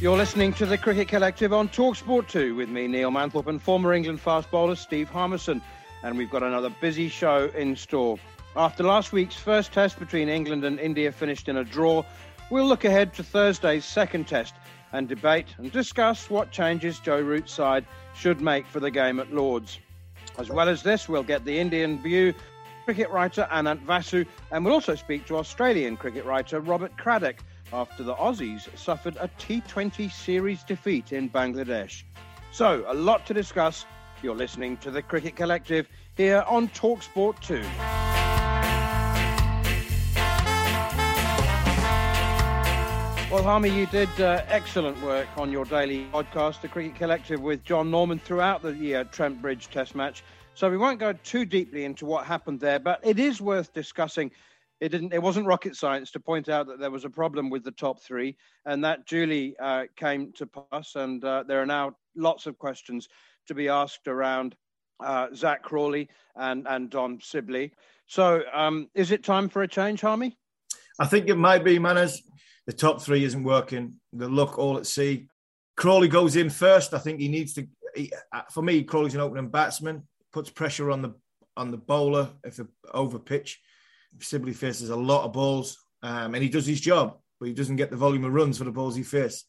[0.00, 3.92] You're listening to the Cricket Collective on Talksport 2 with me, Neil Manthorpe, and former
[3.92, 5.60] England fast bowler Steve Harmison.
[6.02, 8.18] And we've got another busy show in store.
[8.56, 12.02] After last week's first test between England and India finished in a draw,
[12.48, 14.54] we'll look ahead to Thursday's second test
[14.92, 19.34] and debate and discuss what changes Joe Root's side should make for the game at
[19.34, 19.80] Lords.
[20.38, 22.32] As well as this, we'll get the Indian view,
[22.86, 28.02] cricket writer Anand Vasu, and we'll also speak to Australian cricket writer Robert Craddock after
[28.02, 32.02] the Aussies suffered a T20 series defeat in Bangladesh.
[32.52, 33.86] So, a lot to discuss.
[34.22, 37.62] You're listening to the Cricket Collective here on Talksport 2.
[43.32, 47.62] Well, Harmy, you did uh, excellent work on your daily podcast, The Cricket Collective, with
[47.62, 50.24] John Norman throughout the uh, Trent Bridge Test match.
[50.54, 54.32] So we won't go too deeply into what happened there, but it is worth discussing
[54.80, 57.64] it didn't it wasn't rocket science to point out that there was a problem with
[57.64, 61.94] the top three and that duly uh, came to pass and uh, there are now
[62.16, 63.08] lots of questions
[63.46, 64.54] to be asked around
[65.04, 67.72] uh, Zak Crawley and and Dom Sibley.
[68.06, 70.36] So um, is it time for a change, Harmy?
[70.98, 72.22] I think it might be, Manners.
[72.66, 73.94] The top three isn't working.
[74.12, 75.28] The luck all at sea.
[75.76, 76.92] Crawley goes in first.
[76.92, 77.66] I think he needs to.
[77.94, 80.06] He, uh, for me, Crawley's an opening batsman.
[80.32, 81.14] Puts pressure on the
[81.56, 83.60] on the bowler if the over pitch.
[84.18, 87.76] Sibley faces a lot of balls, um, and he does his job, but he doesn't
[87.76, 89.44] get the volume of runs for the balls he faces.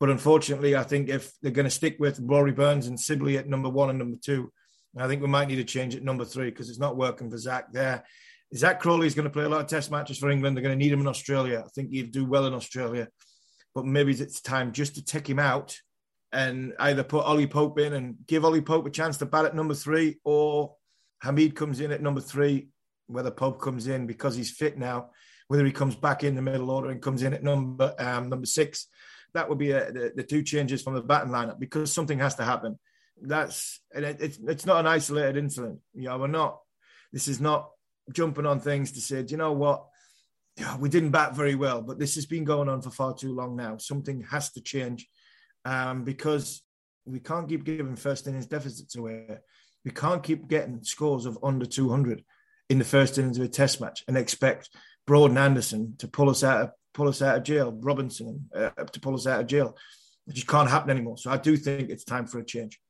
[0.00, 3.48] But unfortunately, I think if they're going to stick with Rory Burns and Sibley at
[3.48, 4.52] number one and number two,
[4.98, 7.38] I think we might need to change at number three because it's not working for
[7.38, 8.04] Zak there.
[8.54, 10.56] Zak Crawley is going to play a lot of test matches for England.
[10.56, 11.62] They're going to need him in Australia.
[11.64, 13.08] I think he'd do well in Australia.
[13.74, 15.76] But maybe it's time just to take him out
[16.32, 19.56] and either put Ollie Pope in and give Ollie Pope a chance to bat at
[19.56, 20.76] number three, or
[21.22, 22.68] Hamid comes in at number three
[23.06, 25.10] whether Pope comes in because he's fit now,
[25.48, 28.46] whether he comes back in the middle order and comes in at number um, number
[28.46, 28.86] six.
[29.34, 32.36] That would be a, the, the, two changes from the batting lineup because something has
[32.36, 32.78] to happen.
[33.20, 35.80] That's it, it's it's not an isolated incident.
[35.92, 36.60] You know, we're not.
[37.12, 37.70] This is not
[38.12, 39.86] jumping on things to say, do you know what,
[40.56, 43.34] yeah, we didn't bat very well, but this has been going on for far too
[43.34, 43.76] long now.
[43.78, 45.06] Something has to change
[45.64, 46.62] um, because
[47.04, 49.26] we can't keep giving first innings deficits away.
[49.84, 52.24] We can't keep getting scores of under 200
[52.68, 54.70] in the first innings of a test match and expect
[55.06, 58.70] Broad and Anderson to pull us out of pull us out of jail, Robinson uh,
[58.70, 59.76] to pull us out of jail.
[60.26, 61.18] It just can't happen anymore.
[61.18, 62.80] So I do think it's time for a change.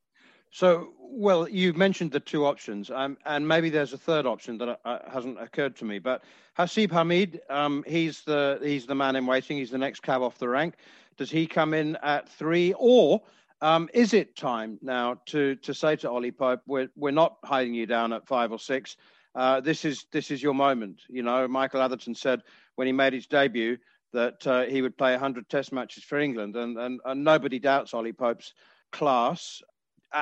[0.51, 4.79] So, well, you've mentioned the two options, um, and maybe there's a third option that
[4.85, 5.99] uh, hasn't occurred to me.
[5.99, 6.23] But
[6.57, 9.57] Haseeb Hamid, um, he's the he's the man in waiting.
[9.57, 10.75] He's the next cab off the rank.
[11.17, 13.21] Does he come in at three, or
[13.61, 17.73] um, is it time now to to say to Ollie Pope, we're we're not hiding
[17.73, 18.95] you down at five or six.
[19.35, 21.01] Uh, this is this is your moment.
[21.09, 22.41] You know, Michael Atherton said
[22.75, 23.77] when he made his debut
[24.13, 27.93] that uh, he would play 100 Test matches for England, and, and, and nobody doubts
[27.93, 28.53] Ollie Pope's
[28.91, 29.61] class.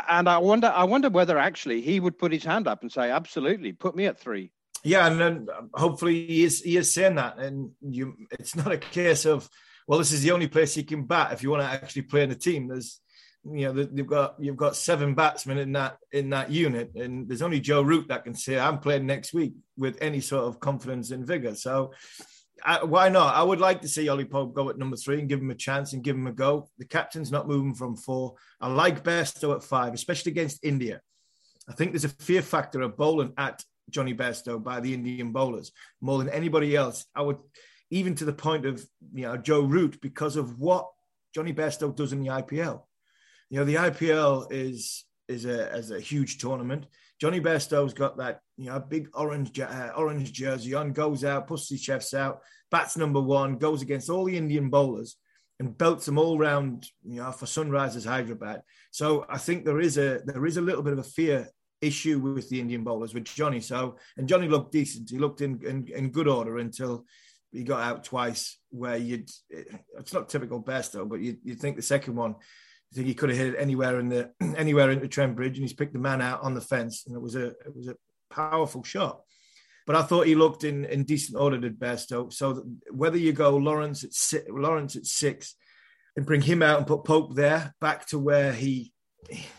[0.09, 3.11] And I wonder, I wonder whether actually he would put his hand up and say,
[3.11, 4.51] "Absolutely, put me at three.
[4.83, 8.77] Yeah, and then hopefully he is he is saying that, and you, it's not a
[8.77, 9.47] case of
[9.87, 12.23] well, this is the only place you can bat if you want to actually play
[12.23, 12.67] in the team.
[12.67, 12.99] There's
[13.45, 17.41] you know they've got you've got seven batsmen in that in that unit, and there's
[17.41, 21.11] only Joe Root that can say I'm playing next week with any sort of confidence
[21.11, 21.55] and vigor.
[21.55, 21.91] So
[22.63, 23.35] I, why not?
[23.35, 25.55] I would like to see Ollie Pope go at number three and give him a
[25.55, 26.69] chance and give him a go.
[26.77, 28.35] The captain's not moving from four.
[28.61, 31.01] I like Bairstow at five, especially against India.
[31.67, 35.71] I think there's a fear factor of bowling at Johnny Bairstow by the Indian bowlers
[36.01, 37.05] more than anybody else.
[37.13, 37.37] I would
[37.89, 40.89] even to the point of you know Joe Root because of what
[41.35, 42.83] Johnny Bairstow does in the IPL.
[43.49, 46.85] You know, the IPL is is a is a huge tournament.
[47.19, 51.69] Johnny Bairstow's got that you know big orange uh, orange jersey on, goes out, puts
[51.69, 52.41] his chefs out,
[52.71, 55.15] bats number one, goes against all the Indian bowlers
[55.59, 58.61] and belts them all round, you know, for Sunrisers Hyderabad.
[58.91, 61.47] So I think there is a there is a little bit of a fear
[61.81, 63.59] issue with the Indian bowlers with Johnny.
[63.59, 65.09] So and Johnny looked decent.
[65.09, 67.05] He looked in in, in good order until
[67.51, 68.57] he got out twice.
[68.71, 72.35] Where you'd it's not typical Bairstow, but you you think the second one.
[72.93, 75.63] I think he could have hit it anywhere in the anywhere into Trent Bridge, and
[75.63, 77.95] he's picked the man out on the fence, and it was a it was a
[78.29, 79.21] powerful shot.
[79.87, 82.31] But I thought he looked in, in decent order, at Bairstow.
[82.31, 85.55] So whether you go Lawrence at six, Lawrence at six,
[86.15, 88.93] and bring him out and put Pope there, back to where he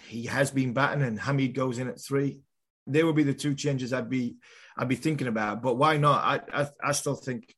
[0.06, 2.40] he has been batting, and Hamid goes in at three,
[2.86, 4.36] they would be the two changes I'd be
[4.78, 5.60] I'd be thinking about.
[5.60, 6.22] But why not?
[6.22, 7.52] I I, I still think,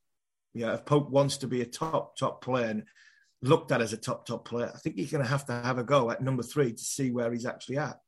[0.55, 2.83] yeah, if Pope wants to be a top top player and
[3.41, 5.77] looked at as a top top player, I think he's going to have to have
[5.77, 7.99] a go at number three to see where he's actually at.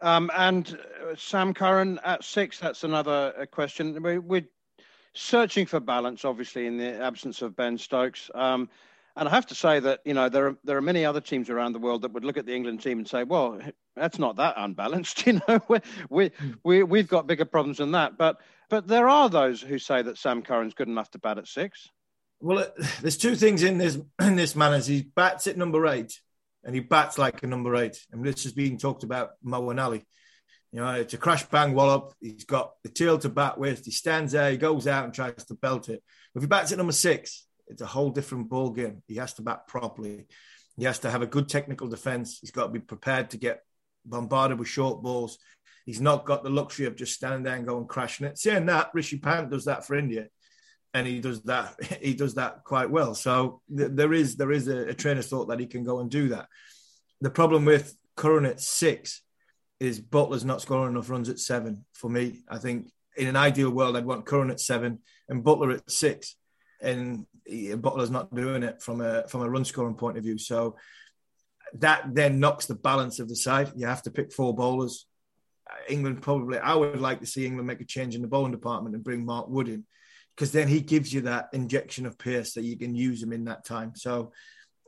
[0.00, 0.78] Um, and
[1.08, 4.02] uh, Sam Curran at six, that's another uh, question.
[4.02, 4.46] We're, we're,
[5.14, 8.30] searching for balance, obviously, in the absence of Ben Stokes.
[8.34, 8.68] Um,
[9.14, 11.50] and I have to say that you know there are there are many other teams
[11.50, 13.60] around the world that would look at the England team and say, well,
[13.94, 15.26] that's not that unbalanced.
[15.26, 16.30] You know, we we
[16.64, 18.16] we we've got bigger problems than that.
[18.16, 21.46] But but there are those who say that Sam Curran's good enough to bat at
[21.46, 21.90] six.
[22.42, 25.86] Well, uh, there's two things in this in this man as he bats at number
[25.86, 26.20] eight,
[26.64, 27.98] and he bats like a number eight.
[28.10, 30.04] And this has been talked about Moeen Ali.
[30.72, 32.14] You know, it's a crash bang wallop.
[32.20, 33.84] He's got the tail to bat with.
[33.84, 36.02] He stands there, he goes out and tries to belt it.
[36.34, 39.02] If he bats at number six, it's a whole different ball game.
[39.06, 40.26] He has to bat properly.
[40.78, 42.38] He has to have a good technical defense.
[42.40, 43.60] He's got to be prepared to get
[44.06, 45.38] bombarded with short balls.
[45.84, 48.38] He's not got the luxury of just standing there and going crashing it.
[48.38, 50.28] Saying that, Rishabh Pant does that for India
[50.94, 53.14] and he does that he does that quite well.
[53.14, 56.10] So th- there is there is a, a trainer's thought that he can go and
[56.10, 56.48] do that.
[57.20, 59.22] The problem with Curran at six
[59.80, 62.40] is Buttler's not scoring enough runs at seven for me.
[62.48, 66.36] I think in an ideal world I'd want Curran at seven and Butler at six,
[66.80, 70.38] and he, Buttler's not doing it from a from a run scoring point of view.
[70.38, 70.76] So
[71.74, 73.72] that then knocks the balance of the side.
[73.76, 75.06] You have to pick four bowlers.
[75.88, 78.94] England probably I would like to see England make a change in the bowling department
[78.94, 79.84] and bring Mark Wood in
[80.36, 83.44] because then he gives you that injection of pace that you can use him in
[83.44, 83.92] that time.
[83.94, 84.32] So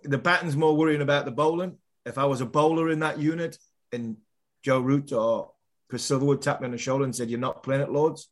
[0.03, 1.79] the batting's more worrying about the bowling.
[2.07, 3.59] If I was a bowler in that unit
[3.93, 4.17] and
[4.63, 5.51] Joe Root or
[5.89, 8.29] Chris Silverwood tapped me on the shoulder and said, You're not playing at Lords,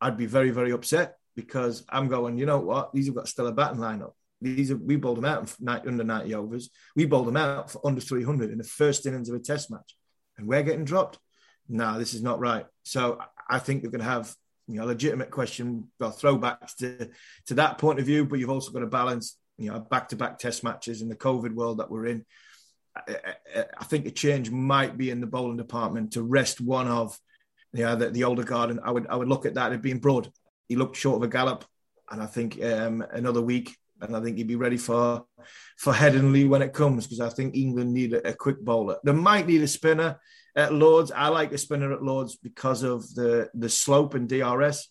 [0.00, 2.92] I'd be very, very upset because I'm going, you know what?
[2.92, 4.12] These have got still a batting lineup.
[4.40, 5.50] These are, we bowled them out
[5.86, 6.70] under 90 overs.
[6.94, 9.96] We bowled them out for under 300 in the first innings of a test match.
[10.36, 11.18] And we're getting dropped.
[11.68, 12.66] No, this is not right.
[12.84, 13.18] So
[13.48, 14.34] I think they're going to have
[14.66, 17.10] you know, legitimate question, well, throwbacks to,
[17.46, 20.16] to that point of view, but you've also got to balance, you know, back to
[20.16, 22.24] back test matches in the COVID world that we're in.
[22.96, 23.16] I,
[23.78, 27.18] I, think a change might be in the bowling department to rest one of
[27.72, 28.70] you know, the, the older guard.
[28.70, 30.30] And I would, I would look at that as being Broad.
[30.68, 31.64] He looked short of a gallop.
[32.10, 35.24] And I think um, another week, and I think he'd be ready for
[35.76, 38.98] for Headingley when it comes because I think England need a, a quick bowler.
[39.04, 40.20] They might need a spinner
[40.56, 41.10] at Lords.
[41.10, 44.88] I like the spinner at Lords because of the the slope and DRS.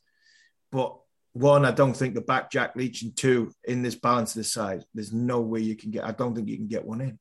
[0.71, 0.98] But
[1.33, 4.44] one, I don't think the back Jack Leach, and two, in this balance of the
[4.44, 6.04] side, there's no way you can get.
[6.04, 7.19] I don't think you can get one in.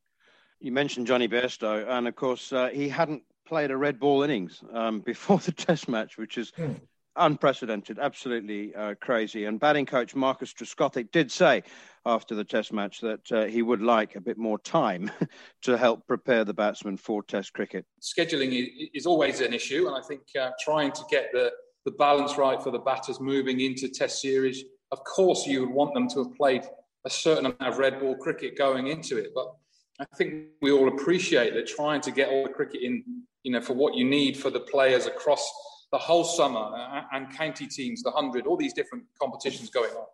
[0.61, 4.63] You mentioned Johnny Bairstow, and of course uh, he hadn't played a red ball innings
[4.73, 6.73] um, before the Test match, which is hmm
[7.17, 9.45] unprecedented, absolutely uh, crazy.
[9.45, 11.63] And batting coach Marcus Trescothick did say
[12.07, 15.11] after the Test match that uh, he would like a bit more time
[15.63, 17.85] to help prepare the batsmen for Test cricket.
[18.01, 21.51] Scheduling is always an issue, and I think uh, trying to get the,
[21.85, 24.65] the balance right for the batters moving into Test series.
[24.91, 26.65] Of course, you would want them to have played
[27.05, 29.53] a certain amount of red ball cricket going into it, but
[30.01, 33.05] I think we all appreciate that trying to get all the cricket in,
[33.43, 35.49] you know, for what you need for the players across
[35.93, 40.07] the whole summer uh, and county teams, the 100, all these different competitions going on.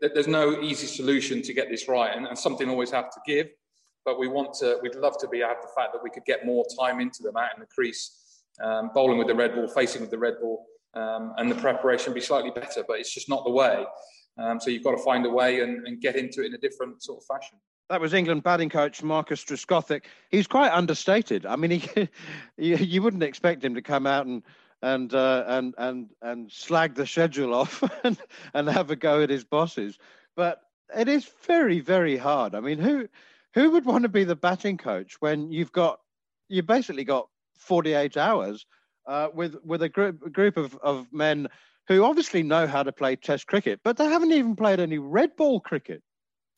[0.00, 3.48] There's no easy solution to get this right, and, something always have to give.
[4.04, 6.46] But we want to, we'd love to be have the fact that we could get
[6.46, 10.00] more time into them out in the crease, um, bowling with the red ball, facing
[10.00, 12.84] with the red ball, um, and the preparation be slightly better.
[12.86, 13.84] But it's just not the way.
[14.38, 16.58] Um, so you've got to find a way and, and, get into it in a
[16.58, 17.56] different sort of fashion.
[17.88, 20.04] That was England batting coach Marcus Trescothick.
[20.30, 21.46] He's quite understated.
[21.46, 22.08] I mean, he,
[22.84, 24.42] you wouldn't expect him to come out and
[24.82, 28.18] and uh, and and and slag the schedule off and,
[28.54, 29.98] and have a go at his bosses.
[30.36, 30.60] But
[30.96, 32.54] it is very very hard.
[32.54, 33.08] I mean, who
[33.54, 36.00] who would want to be the batting coach when you've got
[36.48, 38.66] you basically got 48 hours
[39.06, 41.48] uh, with with a group a group of, of men
[41.88, 45.36] who obviously know how to play Test cricket, but they haven't even played any red
[45.36, 46.02] ball cricket.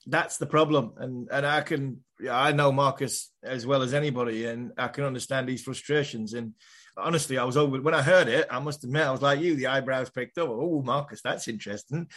[0.07, 0.93] that's the problem.
[0.97, 5.49] And and I can I know Marcus as well as anybody, and I can understand
[5.49, 6.35] these frustrations.
[6.35, 6.55] And
[6.99, 8.47] honestly, I was over when I heard it.
[8.51, 9.55] I must admit, I was like you.
[9.55, 10.49] The eyebrows picked up.
[10.51, 12.09] Oh, Marcus, that's interesting.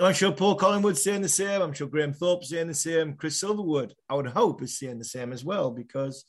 [0.00, 1.60] I'm sure Paul Collingwood's saying the same.
[1.60, 3.14] I'm sure Graham Thorpe's saying the same.
[3.14, 5.70] Chris Silverwood, I would hope, is saying the same as well.
[5.70, 6.24] Because,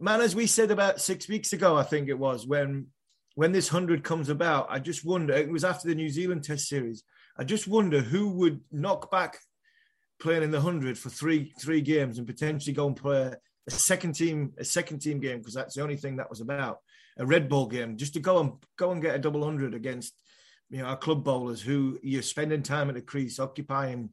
[0.00, 2.88] man, as we said about six weeks ago, I think it was when
[3.34, 5.34] when this hundred comes about, I just wonder.
[5.34, 7.04] It was after the New Zealand Test series.
[7.36, 9.38] I just wonder who would knock back
[10.20, 13.32] playing in the hundred for three three games and potentially go and play
[13.66, 16.78] a second team a second team game because that's the only thing that was about
[17.18, 20.14] a red ball game just to go and go and get a double hundred against
[20.70, 24.10] you know our club bowlers who you're spending time at the crease occupying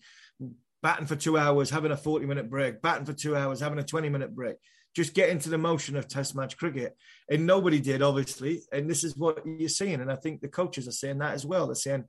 [0.81, 3.83] batting for two hours having a 40 minute break batting for two hours having a
[3.83, 4.57] 20 minute break
[4.95, 6.97] just get into the motion of test match cricket.
[7.29, 8.61] And nobody did obviously.
[8.71, 10.01] And this is what you're seeing.
[10.01, 11.67] And i think the coaches are saying that as well.
[11.67, 12.05] They're saying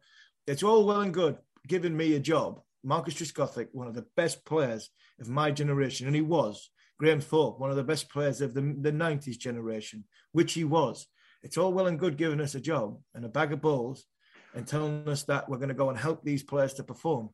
[0.47, 2.61] it's all well and good giving me a job.
[2.83, 6.71] Marcus trescothick one of the best players of my generation and he was
[7.01, 11.07] graham thorpe one of the best players of the, the 90s generation which he was
[11.43, 14.05] it's all well and good giving us a job and a bag of balls
[14.55, 17.31] and telling us that we're going to go and help these players to perform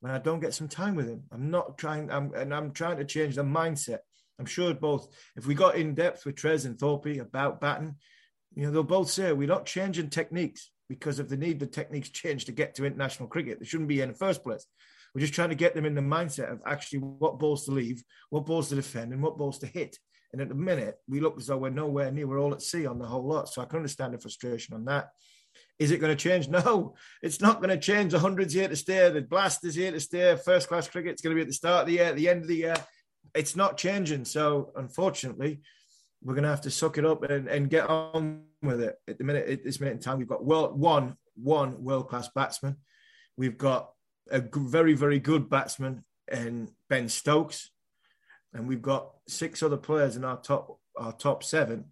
[0.00, 1.24] when I don't get some time with him.
[1.32, 3.98] I'm not trying, I'm, and I'm trying to change the mindset.
[4.38, 7.96] I'm sure both, if we got in depth with Trez and Thorpe about batting,
[8.54, 12.08] you know, they'll both say we're not changing techniques because of the need the techniques
[12.08, 13.58] change to get to international cricket.
[13.58, 14.66] They shouldn't be in the first place.
[15.14, 18.02] We're just trying to get them in the mindset of actually what balls to leave,
[18.30, 19.96] what balls to defend, and what balls to hit.
[20.32, 22.26] And at the minute, we look as though we're nowhere near.
[22.26, 23.48] We're all at sea on the whole lot.
[23.48, 25.10] So I can understand the frustration on that.
[25.78, 26.48] Is it going to change?
[26.64, 28.10] No, it's not going to change.
[28.10, 29.08] The hundreds here to stay.
[29.10, 30.36] The blast is here to stay.
[30.44, 32.42] First class cricket's going to be at the start of the year, at the end
[32.42, 32.76] of the year.
[33.34, 34.24] It's not changing.
[34.24, 35.60] So unfortunately,
[36.22, 38.96] we're going to have to suck it up and, and get on with it.
[39.06, 42.28] At the minute, at this minute in time, we've got world, one one world class
[42.34, 42.76] batsman.
[43.36, 43.90] We've got
[44.30, 47.70] a very very good batsman in Ben Stokes,
[48.52, 51.86] and we've got six other players in our top our top seven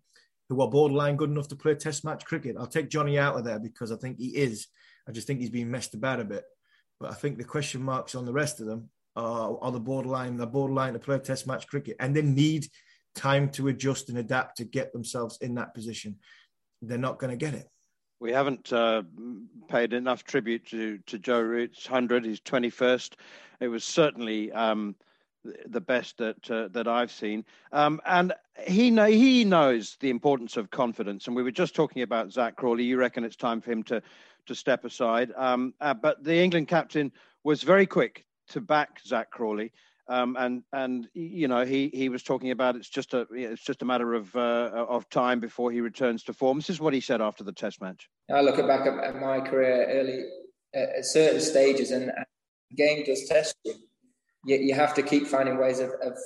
[0.48, 2.56] who are borderline good enough to play Test match cricket.
[2.58, 4.66] I'll take Johnny out of there because I think he is.
[5.08, 6.44] I just think he's been messed about a bit.
[7.00, 10.36] But I think the question marks on the rest of them are, are the borderline.
[10.36, 12.66] They're borderline to play Test match cricket, and they need
[13.14, 16.18] time to adjust and adapt to get themselves in that position.
[16.80, 17.66] They're not going to get it.
[18.22, 19.02] We haven't uh,
[19.66, 23.14] paid enough tribute to, to Joe Root's 100, his 21st.
[23.58, 24.94] It was certainly um,
[25.66, 27.44] the best that uh, that I've seen.
[27.72, 28.32] Um, and
[28.64, 31.26] he know, he knows the importance of confidence.
[31.26, 32.84] And we were just talking about Zak Crawley.
[32.84, 34.00] You reckon it's time for him to
[34.46, 35.32] to step aside.
[35.36, 37.10] Um, uh, but the England captain
[37.42, 39.72] was very quick to back Zak Crawley.
[40.08, 43.82] Um, and and you know he he was talking about it's just a it's just
[43.82, 46.58] a matter of uh, of time before he returns to form.
[46.58, 48.08] This is what he said after the Test match.
[48.32, 50.24] I look back at my career early
[50.74, 52.10] at certain stages, and
[52.76, 53.74] game does test you
[54.44, 56.18] you, you have to keep finding ways of, of,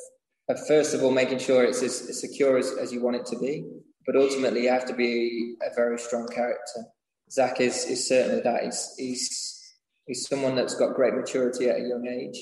[0.48, 3.38] of, first of all making sure it's as, secure as, as you want it to
[3.38, 3.64] be,
[4.06, 6.84] but ultimately you have to be a very strong character.
[7.30, 8.64] Zak is, is certainly that.
[8.64, 9.74] He's, he's,
[10.06, 12.38] he's someone that's got great maturity at a young age.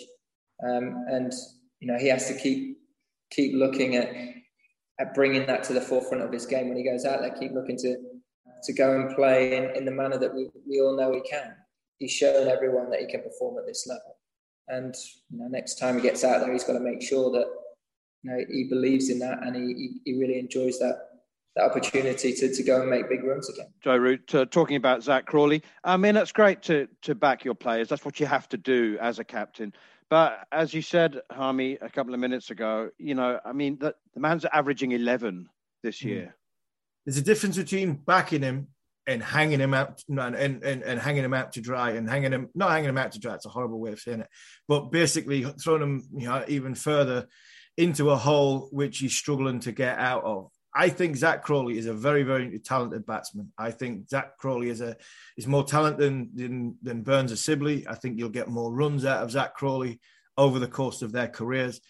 [0.64, 1.32] Um, and,
[1.80, 2.78] you know, he has to keep,
[3.30, 4.08] keep looking at,
[4.98, 7.52] at bringing that to the forefront of his game when he goes out there, keep
[7.52, 7.96] looking to,
[8.64, 11.54] to go and play in, in the manner that we, we all know he can.
[11.98, 14.16] He's shown everyone that he can perform at this level.
[14.68, 14.94] And
[15.30, 17.46] you know, next time he gets out there, he's got to make sure that
[18.22, 20.96] you know he believes in that and he, he really enjoys that
[21.56, 23.68] that opportunity to, to go and make big runs again.
[23.80, 25.62] Joe Root, uh, talking about Zak Crawley.
[25.84, 27.88] I mean, it's great to to back your players.
[27.88, 29.72] That's what you have to do as a captain.
[30.10, 33.94] But as you said, Harmy, a couple of minutes ago, you know, I mean, the,
[34.14, 35.48] the man's averaging 11
[35.82, 36.08] this hmm.
[36.08, 36.36] year.
[37.04, 38.68] There's a difference between backing him
[39.06, 42.48] and hanging him out and, and, and, hanging him out to dry and hanging him
[42.54, 44.28] not hanging him out to dry it's a horrible way of saying it
[44.66, 47.26] but basically throwing him you know even further
[47.76, 51.86] into a hole which he's struggling to get out of I think Zak Crawley is
[51.86, 53.52] a very, very talented batsman.
[53.56, 54.96] I think Zak Crawley is a
[55.36, 57.86] is more talented than than, than Burns or Sibley.
[57.86, 60.00] I think you'll get more runs out of Zak Crawley
[60.36, 61.80] over the course of their careers.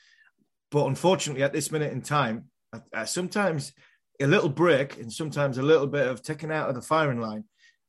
[0.71, 3.73] But unfortunately, at this minute in time, uh, uh, sometimes
[4.21, 7.45] a little break and sometimes a little bit of taking out of the firing line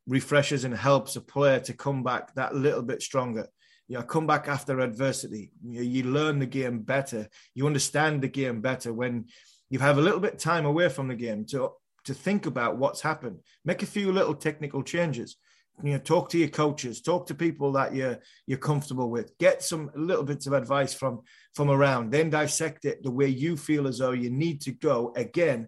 [0.07, 3.47] refreshes and helps a player to come back that little bit stronger.
[3.87, 5.51] You know, come back after adversity.
[5.63, 7.27] You, you learn the game better.
[7.53, 9.25] You understand the game better when
[9.69, 11.71] you have a little bit time away from the game to
[12.05, 13.39] to think about what's happened.
[13.63, 15.37] Make a few little technical changes.
[15.83, 19.37] You know, talk to your coaches, talk to people that you're you're comfortable with.
[19.39, 21.21] Get some little bits of advice from
[21.53, 22.11] from around.
[22.11, 25.67] Then dissect it the way you feel as though you need to go again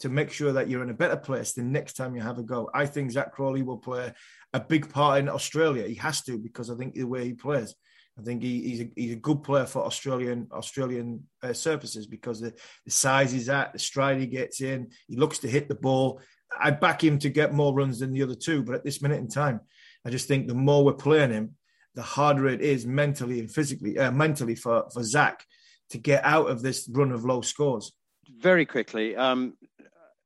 [0.00, 2.42] to make sure that you're in a better place the next time you have a
[2.42, 2.68] go.
[2.74, 4.12] I think Zak Crawley will play
[4.52, 5.88] a big part in Australia.
[5.88, 7.74] He has to because I think the way he plays.
[8.18, 12.40] I think he, he's, a, he's a good player for Australian Australian uh, surfaces because
[12.40, 12.54] the,
[12.84, 16.20] the size he's at, the stride he gets in, he looks to hit the ball.
[16.58, 19.18] I back him to get more runs than the other two, but at this minute
[19.18, 19.60] in time,
[20.04, 21.56] I just think the more we're playing him,
[21.94, 25.44] the harder it is mentally and physically, uh, mentally for for Zak
[25.90, 27.92] to get out of this run of low scores.
[28.38, 29.54] Very quickly, um,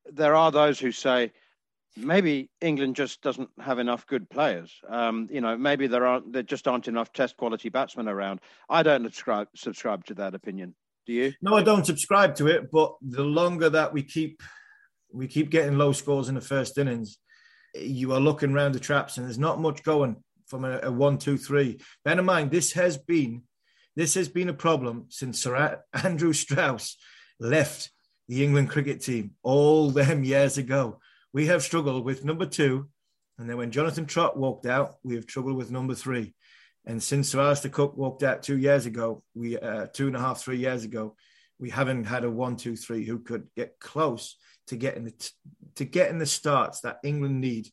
[0.06, 1.32] there are those who say
[1.96, 4.72] maybe England just doesn't have enough good players.
[4.88, 8.40] Um, you know, maybe there aren't there just aren't enough Test quality batsmen around.
[8.68, 10.74] I don't subscribe subscribe to that opinion.
[11.06, 11.32] Do you?
[11.42, 12.70] No, I don't subscribe to it.
[12.70, 14.42] But the longer that we keep
[15.12, 17.18] we keep getting low scores in the first innings,
[17.74, 20.16] you are looking around the traps, and there's not much going
[20.46, 21.80] from a, a one, two, three.
[22.04, 23.42] Bear in mind, this has been
[23.96, 26.96] this has been a problem since Sir Andrew Strauss
[27.38, 27.90] left
[28.28, 31.00] the England cricket team all them years ago
[31.32, 32.88] we have struggled with number two.
[33.38, 36.34] And then when Jonathan Trott walked out, we have struggled with number three.
[36.86, 40.20] And since Sir Alastair Cook walked out two years ago, we uh, two and a
[40.20, 41.14] half, three years ago,
[41.58, 44.36] we haven't had a one, two, three who could get close
[44.68, 45.30] to getting the t-
[45.76, 47.68] to getting the starts that England need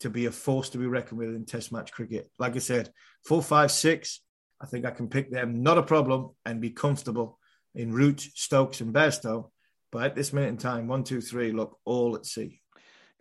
[0.00, 2.28] to be a force to be reckoned with in Test match cricket.
[2.38, 2.92] Like I said,
[3.24, 4.20] four, five, six.
[4.60, 7.38] I think I can pick them, not a problem, and be comfortable
[7.74, 9.50] in Root, Stokes, and Bairstow.
[9.90, 12.61] But at this minute in time, one, two, three, look all at sea.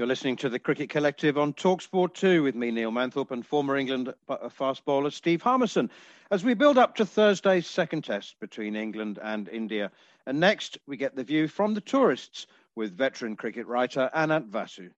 [0.01, 3.77] You're listening to the Cricket Collective on Talksport 2 with me, Neil Manthorpe, and former
[3.77, 5.91] England uh, fast bowler Steve Harmison,
[6.31, 9.91] as we build up to Thursday's second test between England and India.
[10.25, 14.89] And next, we get the view from the tourists with veteran cricket writer Anand Vasu.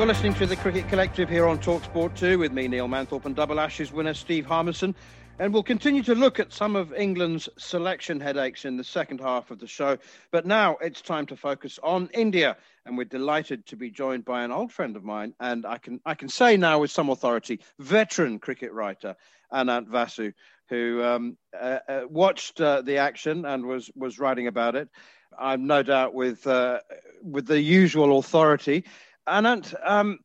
[0.00, 3.36] You're listening to the Cricket Collective here on Talksport 2 with me, Neil Manthorpe, and
[3.36, 4.94] Double Ashes winner Steve Harmison.
[5.40, 9.50] And we'll continue to look at some of England's selection headaches in the second half
[9.50, 9.96] of the show.
[10.30, 12.58] But now it's time to focus on India.
[12.84, 15.32] And we're delighted to be joined by an old friend of mine.
[15.40, 19.16] And I can, I can say now with some authority, veteran cricket writer,
[19.50, 20.34] Anand Vasu,
[20.68, 24.90] who um, uh, uh, watched uh, the action and was, was writing about it.
[25.38, 26.80] I'm no doubt with, uh,
[27.22, 28.84] with the usual authority.
[29.26, 30.18] Anand, um,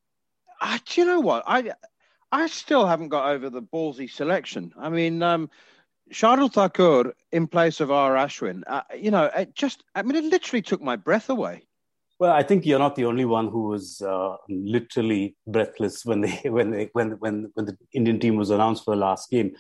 [0.60, 1.43] I, do you know what?
[1.47, 1.71] I,
[2.36, 4.74] I still haven't got over the ballsy selection.
[4.78, 5.50] I mean, um,
[6.12, 8.15] Shardul Thakur in place of R.
[8.15, 11.63] Ashwin, uh, you know, it just, I mean, it literally took my breath away.
[12.19, 16.41] Well, I think you're not the only one who was uh, literally breathless when they
[16.58, 19.54] when they when when when the Indian team was announced for the last game.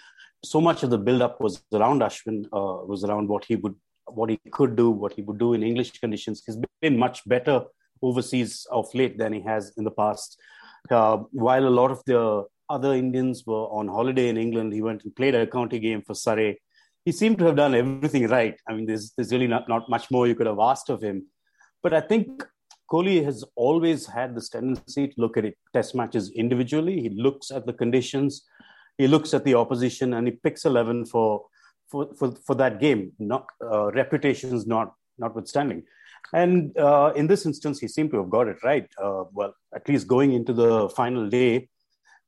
[0.43, 4.29] So much of the build-up was around Ashwin, uh, was around what he would, what
[4.29, 6.43] he could do, what he would do in English conditions.
[6.45, 7.63] He's been much better
[8.01, 10.37] overseas of late than he has in the past.
[10.91, 14.73] Uh, while a lot of the other Indians were on holiday in England.
[14.73, 16.61] He went and played a county game for Surrey.
[17.03, 18.59] He seemed to have done everything right.
[18.67, 21.27] I mean, there's, there's really not, not much more you could have asked of him.
[21.83, 22.43] But I think
[22.91, 27.01] Kohli has always had this tendency to look at it, test matches individually.
[27.01, 28.43] He looks at the conditions,
[28.97, 31.45] he looks at the opposition, and he picks 11 for,
[31.89, 35.83] for, for, for that game, not, uh, reputations not, notwithstanding.
[36.33, 38.87] And uh, in this instance, he seemed to have got it right.
[39.01, 41.69] Uh, well, at least going into the final day,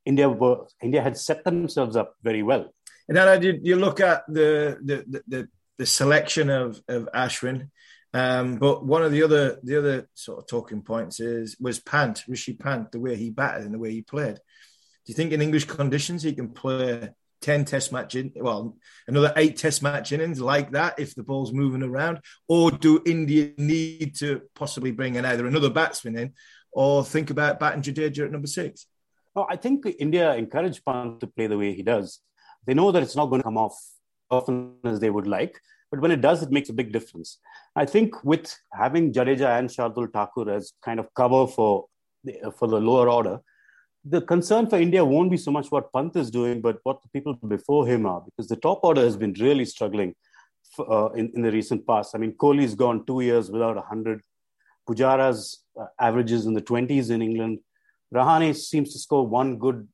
[0.07, 2.73] India were India had set themselves up very well.
[3.07, 3.65] And then did.
[3.65, 7.69] You look at the the the, the selection of of Ashwin,
[8.13, 12.23] um, but one of the other the other sort of talking points is was Pant
[12.29, 14.35] Rishabh Pant the way he batted and the way he played.
[14.35, 17.09] Do you think in English conditions he can play
[17.41, 21.53] ten Test match in well another eight Test match innings like that if the ball's
[21.53, 26.33] moving around, or do India need to possibly bring in either another batsman in
[26.71, 28.87] or think about batting Jadeja at number six?
[29.37, 32.21] No, I think India encourage Pant to play the way he does.
[32.65, 33.77] They know that it's not going to come off
[34.31, 37.37] often as they would like, but when it does, it makes a big difference.
[37.75, 41.85] I think with having Jadeja and Shardul Thakur as kind of cover for
[42.23, 43.39] the, for the lower order,
[44.03, 47.09] the concern for India won't be so much what Pant is doing, but what the
[47.09, 50.15] people before him are, because the top order has been really struggling
[50.75, 52.15] for, uh, in, in the recent past.
[52.15, 54.19] I mean, Kohli's gone two years without 100.
[54.89, 57.59] Pujara's uh, averages in the 20s in England.
[58.13, 59.87] Rahane seems to score one good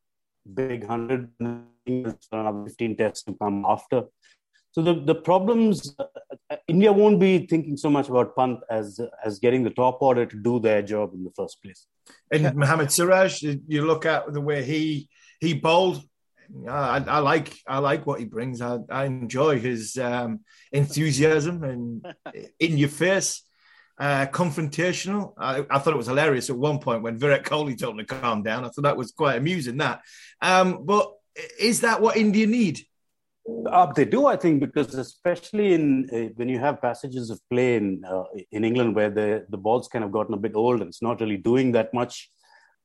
[0.52, 4.04] big hundred, another 15 tests to come after.
[4.72, 9.38] So the, the problems, uh, India won't be thinking so much about Pant as as
[9.38, 11.86] getting the top order to do their job in the first place.
[12.32, 16.02] And Mohammad Siraj, you look at the way he he bowled.
[16.68, 18.62] I, I like I like what he brings.
[18.62, 20.40] I, I enjoy his um,
[20.72, 22.06] enthusiasm and
[22.60, 23.44] in your face
[24.00, 25.34] uh, confrontational.
[25.38, 28.16] I, I, thought it was hilarious at one point when Virat Kohli told him to
[28.16, 28.66] calm down.
[28.66, 29.78] I thought that was quite amusing.
[29.78, 30.02] That,
[30.42, 31.14] um, but
[31.60, 32.82] is that what India need?
[33.66, 37.76] Uh, they do, I think, because especially in uh, when you have passages of play
[37.76, 40.88] in uh, in England where the the ball's kind of gotten a bit old and
[40.88, 42.32] it's not really doing that much.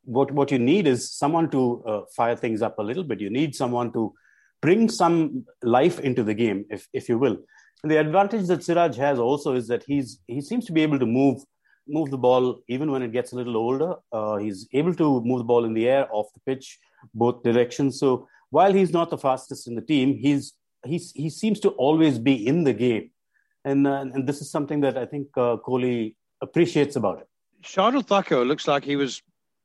[0.03, 3.21] What what you need is someone to uh, fire things up a little bit.
[3.21, 4.13] You need someone to
[4.61, 7.39] bring some life into the game, if if you will.
[7.83, 10.99] And the advantage that Siraj has also is that he's he seems to be able
[10.99, 11.43] to move
[11.87, 13.95] move the ball even when it gets a little older.
[14.13, 16.79] Uh, he's able to move the ball in the air, off the pitch,
[17.15, 17.99] both directions.
[17.99, 22.19] So while he's not the fastest in the team, he's he's he seems to always
[22.19, 23.11] be in the game,
[23.65, 27.29] and uh, and this is something that I think uh, Kohli appreciates about it.
[27.63, 29.23] Shardul Thakur looks like he was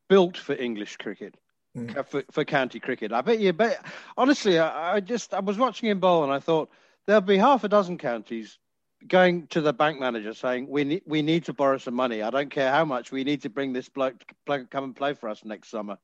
[0.10, 1.36] built for English cricket.
[1.76, 1.98] Mm.
[1.98, 3.52] Uh, for, for county cricket, I bet you.
[3.52, 3.84] But
[4.16, 6.70] honestly, I, I just I was watching him bowl and I thought
[7.08, 8.58] there'll be half a dozen counties
[9.08, 12.22] going to the bank manager saying we need we need to borrow some money.
[12.22, 13.12] I don't care how much.
[13.12, 15.98] We need to bring this bloke to come and play for us next summer.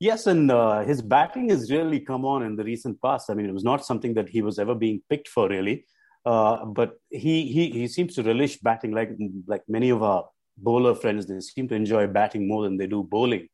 [0.00, 3.30] Yes, and uh, his batting has really come on in the recent past.
[3.30, 5.86] I mean, it was not something that he was ever being picked for, really.
[6.26, 9.10] Uh, but he, he he seems to relish batting like
[9.46, 10.24] like many of our
[10.56, 11.26] bowler friends.
[11.26, 13.48] They seem to enjoy batting more than they do bowling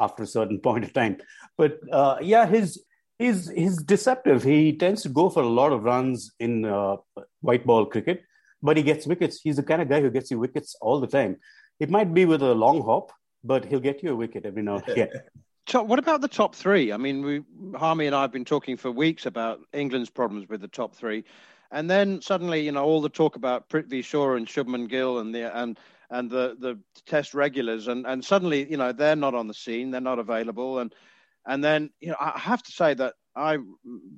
[0.00, 1.18] after a certain point of time.
[1.56, 2.82] But uh, yeah, his
[3.18, 4.42] he's he's deceptive.
[4.42, 6.96] He tends to go for a lot of runs in uh,
[7.40, 8.22] white ball cricket,
[8.62, 9.40] but he gets wickets.
[9.40, 11.36] He's the kind of guy who gets you wickets all the time.
[11.80, 14.76] It might be with a long hop, but he'll get you a wicket every now
[14.76, 15.08] and again.
[15.66, 16.92] Top, what about the top three?
[16.92, 17.42] I mean, we,
[17.74, 21.24] Harmy and I have been talking for weeks about England's problems with the top three,
[21.70, 25.34] and then suddenly, you know, all the talk about Prithvi Shaw and Shubman Gill and
[25.34, 25.78] the and
[26.10, 29.90] and the the Test regulars, and and suddenly, you know, they're not on the scene,
[29.90, 30.94] they're not available, and
[31.46, 33.58] and then, you know, I have to say that I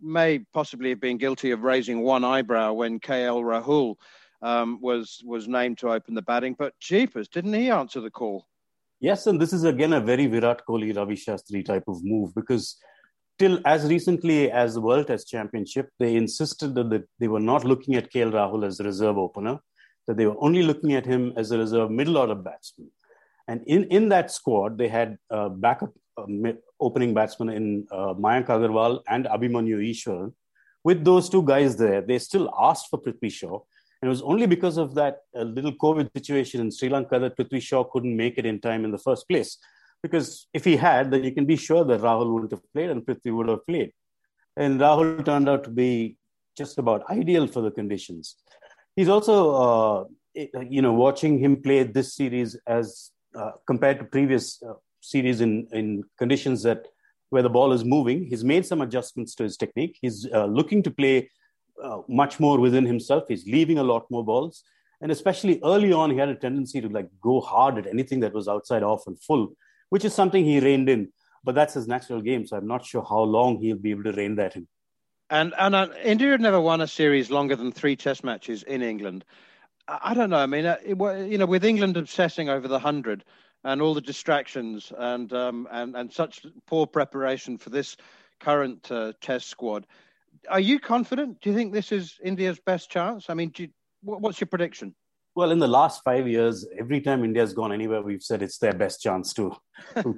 [0.03, 3.97] may possibly have been guilty of raising one eyebrow when KL Rahul
[4.43, 8.47] um, was was named to open the batting, but jeepers, didn't he answer the call?
[9.01, 12.77] Yes, and this is again a very Virat Kohli, Ravi Shastri type of move because
[13.39, 17.95] till as recently as the World Test Championship, they insisted that they were not looking
[17.95, 19.59] at KL Rahul as a reserve opener,
[20.07, 22.91] that they were only looking at him as a reserve middle order batsman.
[23.49, 25.93] And in, in that squad, they had uh, backup
[26.81, 30.33] opening batsmen in uh, Mayank Agarwal and Abhimanyu Ishwar,
[30.85, 33.61] With those two guys there, they still asked for Prithvi Shaw
[34.01, 37.37] and it was only because of that uh, little COVID situation in Sri Lanka that
[37.37, 39.59] Prithvi Shaw couldn't make it in time in the first place.
[40.03, 43.05] Because if he had, then you can be sure that Rahul wouldn't have played and
[43.05, 43.93] Prithvi would have played.
[44.57, 46.17] And Rahul turned out to be
[46.57, 48.37] just about ideal for the conditions.
[48.95, 50.05] He's also, uh,
[50.69, 54.75] you know, watching him play this series as uh, compared to previous uh,
[55.11, 56.87] series in, in conditions that
[57.31, 58.25] where the ball is moving.
[58.25, 59.99] He's made some adjustments to his technique.
[60.01, 61.31] He's uh, looking to play
[61.83, 63.25] uh, much more within himself.
[63.29, 64.63] He's leaving a lot more balls.
[65.01, 68.33] And especially early on, he had a tendency to like go hard at anything that
[68.33, 69.53] was outside off and full,
[69.91, 71.13] which is something he reined in.
[71.45, 72.47] But that's his natural game.
[72.47, 74.67] So I'm not sure how long he'll be able to rein that in.
[75.29, 78.83] And and uh, India had never won a series longer than three Test matches in
[78.83, 79.25] England.
[79.89, 80.39] I, don't know.
[80.39, 83.25] I mean, uh, you know, with England obsessing over the hundred
[83.65, 87.97] and all the distractions and um, and and such poor preparation for this
[88.41, 89.87] current uh, Test squad,
[90.49, 91.41] are you confident?
[91.41, 93.31] Do you think this is India's best chance?
[93.31, 93.69] I mean, you,
[94.03, 94.95] what's your prediction?
[95.35, 98.73] Well, in the last five years, every time India's gone anywhere, we've said it's their
[98.73, 99.55] best chance to,
[99.97, 100.17] to,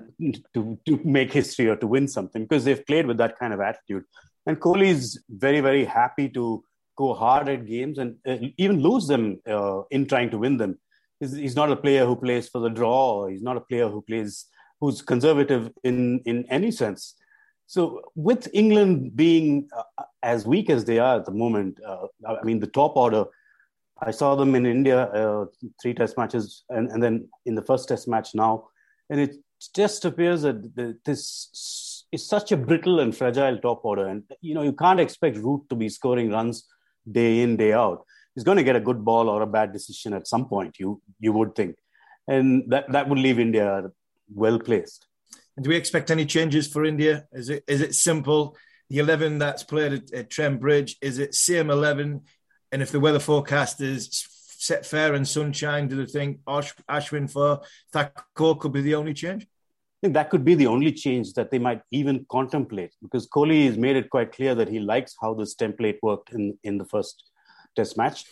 [0.54, 3.60] to, to make history or to win something because they've played with that kind of
[3.60, 4.04] attitude.
[4.46, 6.62] And Kohli is very, very happy to
[6.96, 10.78] go hard at games and uh, even lose them uh, in trying to win them.
[11.20, 13.26] He's, he's, not a player who plays for the draw.
[13.26, 14.46] He's not a player who plays
[14.80, 17.14] who's conservative in in any sense.
[17.66, 22.42] So, with England being uh, as weak as they are at the moment, uh, I
[22.42, 23.26] mean, the top order,
[24.00, 25.46] I saw them in India, uh,
[25.82, 28.68] three test matches, and, and then in the first test match now.
[29.10, 29.36] And it
[29.74, 34.06] just appears that this is such a brittle and fragile top order.
[34.06, 36.66] And, you know, you can't expect Root to be scoring runs
[37.10, 38.04] day in, day out.
[38.38, 41.02] He's going to get a good ball or a bad decision at some point, you,
[41.18, 41.74] you would think.
[42.28, 43.90] And that, that would leave India
[44.32, 45.08] well placed.
[45.56, 47.26] And do we expect any changes for India?
[47.32, 48.56] Is it is it simple?
[48.90, 52.26] The eleven that's played at, at Trent Bridge is it same eleven?
[52.70, 57.28] And if the weather forecast is set fair and sunshine, do they think Ash, Ashwin
[57.28, 59.42] for Thakur could be the only change?
[59.42, 63.66] I think that could be the only change that they might even contemplate because Kohli
[63.66, 66.84] has made it quite clear that he likes how this template worked in, in the
[66.84, 67.24] first
[67.78, 68.24] test match.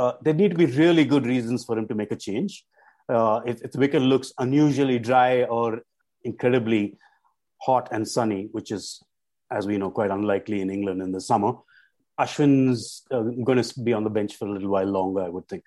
[0.00, 2.64] Uh, there need to be really good reasons for him to make a change.
[3.08, 5.82] Uh, if, if, the wicket looks unusually dry or
[6.22, 6.96] incredibly
[7.60, 9.02] hot and sunny, which is,
[9.50, 11.52] as we know, quite unlikely in England in the summer.
[12.18, 15.48] Ashwin's uh, going to be on the bench for a little while longer, I would
[15.48, 15.64] think.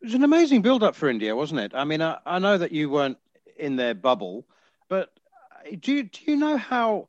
[0.00, 1.72] It was an amazing build up for India, wasn't it?
[1.74, 3.18] I mean, I, I know that you weren't
[3.58, 4.46] in their bubble,
[4.88, 5.10] but
[5.80, 7.08] do you, do you know how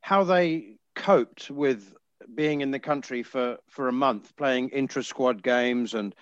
[0.00, 1.94] how they coped with
[2.34, 5.94] being in the country for, for a month, playing intra squad games.
[5.94, 6.14] And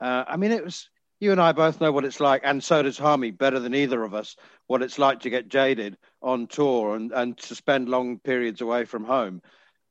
[0.00, 0.88] uh, I mean, it was,
[1.20, 4.02] you and I both know what it's like, and so does Harmy better than either
[4.02, 8.18] of us, what it's like to get jaded on tour and, and to spend long
[8.18, 9.40] periods away from home.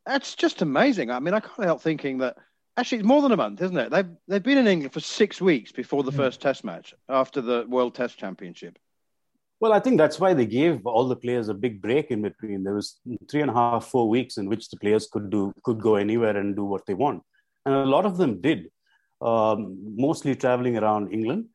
[0.05, 1.09] That's just amazing.
[1.09, 2.37] I mean, I can't help thinking that
[2.77, 3.89] actually it's more than a month, isn't it?
[3.89, 6.17] They've, they've been in England for six weeks before the mm.
[6.17, 8.77] first test match after the World Test Championship.
[9.61, 12.63] Well, I think that's why they gave all the players a big break in between.
[12.63, 15.79] There was three and a half, four weeks in which the players could do could
[15.79, 17.23] go anywhere and do what they want,
[17.65, 18.69] and a lot of them did,
[19.21, 21.45] um, mostly traveling around England.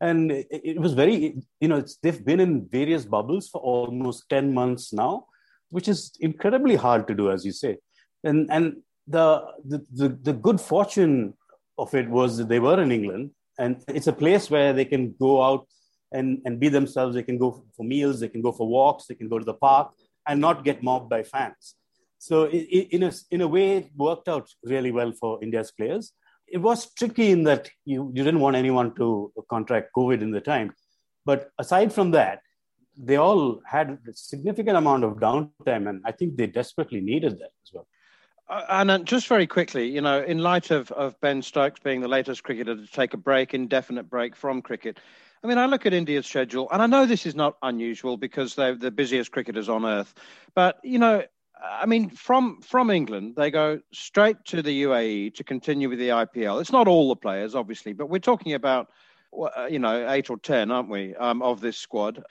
[0.00, 4.54] And it, it was very, you know, they've been in various bubbles for almost ten
[4.54, 5.26] months now,
[5.68, 7.76] which is incredibly hard to do, as you say.
[8.24, 11.34] And and the the the, the good fortune
[11.76, 15.14] of it was that they were in England, and it's a place where they can
[15.20, 15.66] go out
[16.12, 17.14] and, and be themselves.
[17.14, 19.54] They can go for meals, they can go for walks, they can go to the
[19.54, 19.92] park
[20.26, 21.76] and not get mobbed by fans.
[22.18, 26.12] So in, a, in a way, it worked out really well for India's players.
[26.46, 30.40] It was tricky in that you, you didn't want anyone to contract COVID in the
[30.40, 30.74] time.
[31.24, 32.40] But aside from that,
[32.96, 37.52] they all had a significant amount of downtime, and I think they desperately needed that
[37.64, 37.86] as well.
[38.48, 42.08] Uh, and just very quickly, you know, in light of, of Ben Stokes being the
[42.08, 44.98] latest cricketer to take a break, indefinite break from cricket,
[45.42, 48.54] I mean, I look at India's schedule, and I know this is not unusual because
[48.54, 50.12] they're the busiest cricketers on earth.
[50.54, 51.22] But you know,
[51.62, 56.10] I mean, from from England, they go straight to the UAE to continue with the
[56.10, 56.60] IPL.
[56.60, 58.88] It's not all the players, obviously, but we're talking about
[59.56, 62.22] uh, you know eight or ten, aren't we, um, of this squad?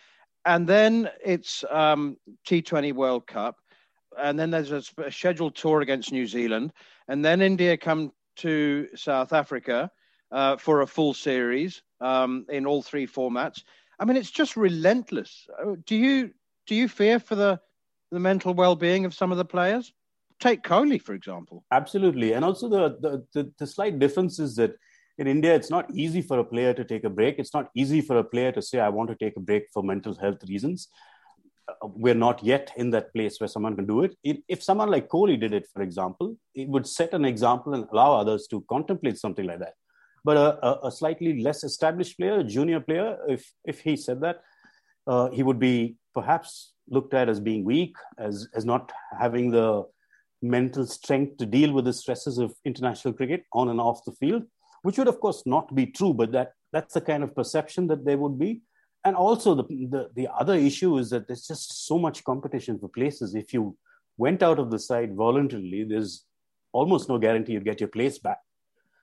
[0.45, 2.17] And then it's um,
[2.48, 3.58] T20 World Cup,
[4.19, 6.74] and then there's a, a scheduled tour against New Zealand,
[7.08, 9.91] and then India come to South Africa
[10.32, 13.63] uh, for a full series um, in all three formats.
[14.00, 15.48] I mean, it's just relentless.
[15.62, 16.32] Uh, do you
[16.68, 17.60] do you fear for the
[18.12, 19.94] the mental well being of some of the players?
[20.39, 21.65] Take Kohli, for example.
[21.72, 24.76] Absolutely, and also the, the the, the slight difference is that
[25.18, 27.39] in India, it's not easy for a player to take a break.
[27.39, 29.84] It's not easy for a player to say, "I want to take a break for
[29.84, 30.88] mental health reasons."
[31.68, 34.15] Uh, we're not yet in that place where someone can do it.
[34.24, 38.13] If someone like Kohli did it, for example, it would set an example and allow
[38.13, 39.74] others to contemplate something like that.
[40.24, 44.42] But a, a slightly less established player, a junior player, if if he said that,
[45.08, 49.86] uh, he would be perhaps looked at as being weak, as as not having the
[50.42, 54.44] mental strength to deal with the stresses of international cricket on and off the field,
[54.84, 58.06] which would of course not be true, but that that's the kind of perception that
[58.06, 58.62] there would be.
[59.06, 62.90] And also the, the, the other issue is that there's just so much competition for
[62.90, 63.34] places.
[63.34, 63.78] If you
[64.18, 66.26] went out of the side voluntarily, there's
[66.74, 68.40] almost no guarantee you'd get your place back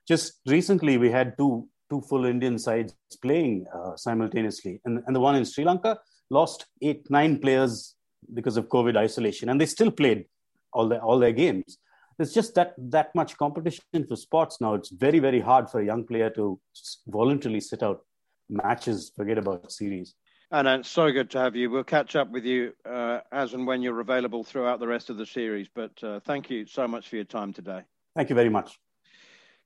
[0.07, 5.21] just recently we had two two full Indian sides playing uh, simultaneously, and, and the
[5.21, 5.99] one in Sri Lanka
[6.31, 7.95] lost eight nine players
[8.35, 10.25] because of COVID isolation, and they still played
[10.73, 11.79] all their all their games.
[12.19, 14.75] There's just that that much competition for spots now.
[14.75, 16.59] It's very very hard for a young player to
[17.07, 18.01] voluntarily sit out
[18.49, 19.13] matches.
[19.17, 20.15] Forget about series.
[20.53, 21.71] And it's so good to have you.
[21.71, 25.17] We'll catch up with you uh, as and when you're available throughout the rest of
[25.17, 25.69] the series.
[25.75, 27.81] But uh, thank you so much for your time today.
[28.15, 28.79] Thank you very much.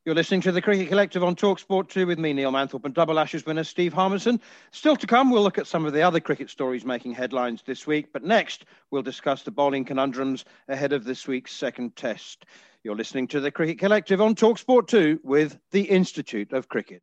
[0.07, 3.19] You're listening to the Cricket Collective on Talksport 2 with me, Neil Manthorpe, and double
[3.19, 4.41] Ashes winner Steve Harmison.
[4.71, 7.87] Still to come, we'll look at some of the other cricket stories making headlines this
[7.87, 8.11] week.
[8.11, 12.47] But next, we'll discuss the bowling conundrums ahead of this week's second test.
[12.83, 17.03] You're listening to the Cricket Collective on Talksport 2 with the Institute of Cricket.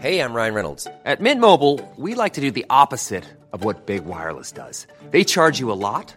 [0.00, 0.88] Hey, I'm Ryan Reynolds.
[1.04, 4.88] At Mint Mobile, we like to do the opposite of what Big Wireless does.
[5.12, 6.16] They charge you a lot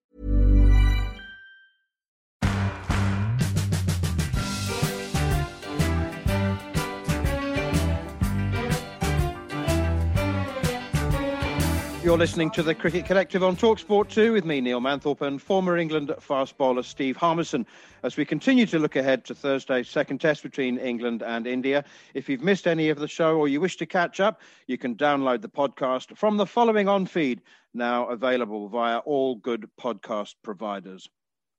[12.03, 15.77] You're listening to the Cricket Collective on Talksport 2 with me, Neil Manthorpe, and former
[15.77, 17.63] England fast bowler Steve Harmison,
[18.01, 21.85] as we continue to look ahead to Thursday's second test between England and India.
[22.15, 24.95] If you've missed any of the show or you wish to catch up, you can
[24.95, 27.39] download the podcast from the following on feed,
[27.75, 31.07] now available via all good podcast providers.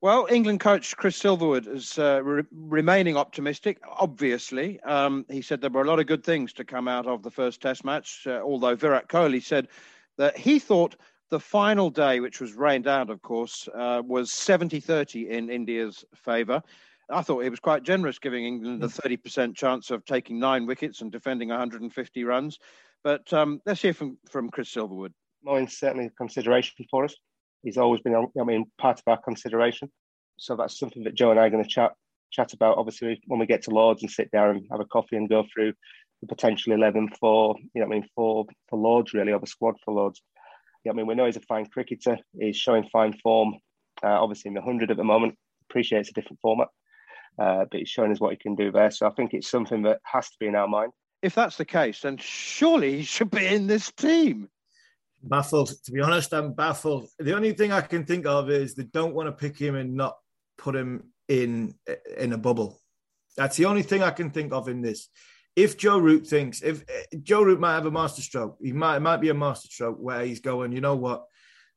[0.03, 4.81] Well, England coach Chris Silverwood is uh, re- remaining optimistic, obviously.
[4.81, 7.31] Um, he said there were a lot of good things to come out of the
[7.31, 9.69] first test match, uh, although Virat Kohli said
[10.19, 10.97] that he thought
[11.31, 16.05] the final day, which was rained out, of course, uh, was 70 30 in India's
[16.15, 16.63] favour.
[17.11, 19.53] I thought he was quite generous, giving England a 30% hmm.
[19.53, 22.59] chance of taking nine wickets and defending 150 runs.
[23.03, 25.13] But um, let's hear from, from Chris Silverwood.
[25.45, 27.15] Moeen's certainly a consideration for us.
[27.63, 29.91] He's always been, I mean, part of our consideration.
[30.39, 31.93] So that's something that Joe and I are going to chat
[32.33, 32.79] chat about.
[32.79, 35.45] Obviously, when we get to Lords and sit down and have a coffee and go
[35.53, 35.75] through
[36.23, 39.75] the potential 11 for, you know, I mean, for, for Lords, really, or the squad
[39.85, 40.23] for Lords.
[40.85, 42.19] Yeah, I mean, we know he's a fine cricketer.
[42.39, 43.55] He's showing fine form,
[44.03, 45.37] uh, obviously in the 100 at the moment.
[45.69, 46.69] Appreciates a different format,
[47.39, 48.91] uh, but he's showing us what he can do there.
[48.91, 50.93] So I think it's something that has to be in our mind.
[51.23, 54.49] If that's the case, then surely he should be in this team.
[55.25, 57.09] Baffled, to be honest, I'm baffled.
[57.19, 59.95] The only thing I can think of is they don't want to pick him and
[59.95, 60.17] not
[60.59, 61.75] put him in
[62.19, 62.81] in a bubble.
[63.37, 65.09] That's the only thing I can think of in this
[65.57, 69.01] if Joe Root thinks if eh, Joe Root might have a masterstroke, he might it
[69.01, 71.25] might be a masterstroke where he's going, you know what,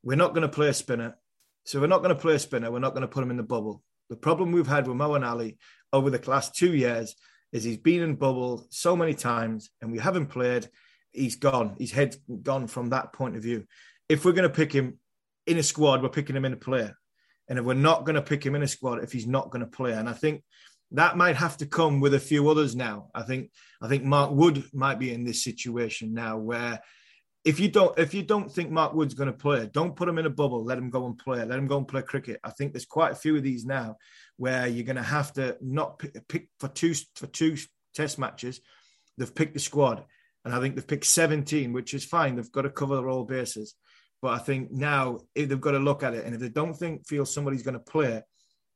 [0.03, 1.17] we're not going to play a spinner,
[1.65, 2.71] so we're not going to play a spinner.
[2.71, 3.81] We're not going to put him in the bubble.
[4.09, 5.57] The problem we've had with Moeen Ali
[5.91, 7.15] over the last two years
[7.51, 10.69] is he's been in bubble so many times, and we haven't played.
[11.11, 11.75] He's gone.
[11.79, 13.65] His head's gone from that point of view.
[14.07, 14.99] If we're going to pick him
[15.47, 16.95] in a squad, we're picking him in a player.
[17.47, 19.61] And if we're not going to pick him in a squad, if he's not going
[19.61, 20.43] to play, and I think
[20.95, 23.09] that might have to come with a few others now.
[23.13, 26.81] I think I think Mark Wood might be in this situation now where
[27.43, 30.17] if you don't if you don't think Mark Wood's going to play, don't put him
[30.17, 30.63] in a bubble.
[30.63, 31.45] Let him go and play.
[31.45, 32.39] Let him go and play cricket.
[32.43, 33.97] I think there's quite a few of these now
[34.37, 37.55] where you're going to have to not pick, pick for two for two
[37.93, 38.61] test matches.
[39.17, 40.03] They've picked the squad,
[40.43, 42.35] and I think they've picked 17, which is fine.
[42.35, 43.75] They've got to cover all bases.
[44.21, 46.73] But I think now if they've got to look at it, and if they don't
[46.73, 48.23] think feel somebody's going to play,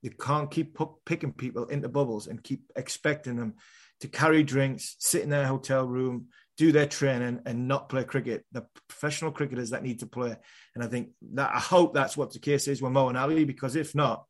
[0.01, 3.55] you can't keep picking people into bubbles and keep expecting them
[4.01, 8.45] to carry drinks, sit in their hotel room, do their training, and not play cricket.
[8.51, 10.35] The professional cricketers that need to play,
[10.75, 13.43] and I think that I hope that's what the case is with Moeen Ali.
[13.43, 14.25] Because if not,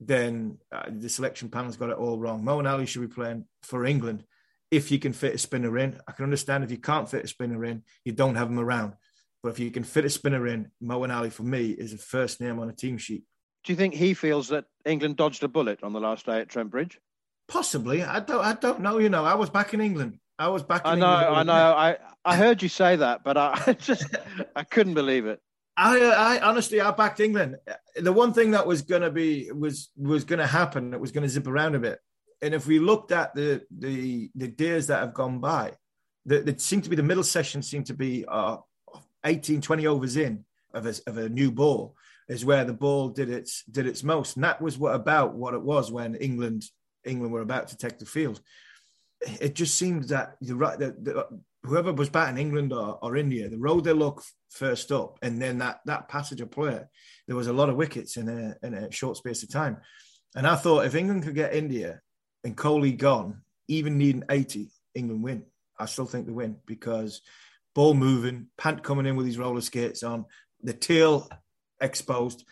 [0.00, 2.42] then uh, the selection panel's got it all wrong.
[2.42, 4.24] Moeen Ali should be playing for England
[4.70, 6.00] if you can fit a spinner in.
[6.08, 8.94] I can understand if you can't fit a spinner in, you don't have them around.
[9.42, 12.40] But if you can fit a spinner in, Moeen Ali for me is a first
[12.40, 13.24] name on a team sheet.
[13.64, 16.50] Do you think he feels that England dodged a bullet on the last day at
[16.50, 17.00] Trent Bridge?
[17.48, 18.02] Possibly.
[18.02, 18.44] I don't.
[18.44, 18.98] I don't know.
[18.98, 20.18] You know, I was back in England.
[20.38, 20.82] I was back.
[20.84, 21.12] I know.
[21.12, 21.36] England.
[21.36, 21.76] I know.
[21.76, 24.06] I I heard you say that, but I just
[24.54, 25.40] I couldn't believe it.
[25.76, 27.56] I, I honestly, I backed England.
[27.96, 30.94] The one thing that was going to be was was going to happen.
[30.94, 31.98] It was going to zip around a bit.
[32.42, 35.72] And if we looked at the the the days that have gone by,
[36.26, 38.58] that seemed to be the middle session seemed to be uh,
[39.24, 41.96] 18, 20 overs in of a, of a new ball
[42.28, 45.54] is where the ball did its did its most, and that was what about what
[45.54, 46.64] it was when England
[47.04, 48.40] England were about to take the field.
[49.40, 50.78] It just seemed that the right
[51.64, 55.58] whoever was batting England or, or India, the road they look first up, and then
[55.58, 56.80] that that passage of play,
[57.26, 59.78] there was a lot of wickets in a in a short space of time.
[60.34, 62.00] And I thought if England could get India
[62.42, 65.44] and Kohli gone, even needing 80, England win.
[65.78, 67.20] I still think they win because
[67.74, 70.26] ball moving, Pant coming in with his roller skates on,
[70.62, 71.28] the tail
[71.84, 72.44] exposed.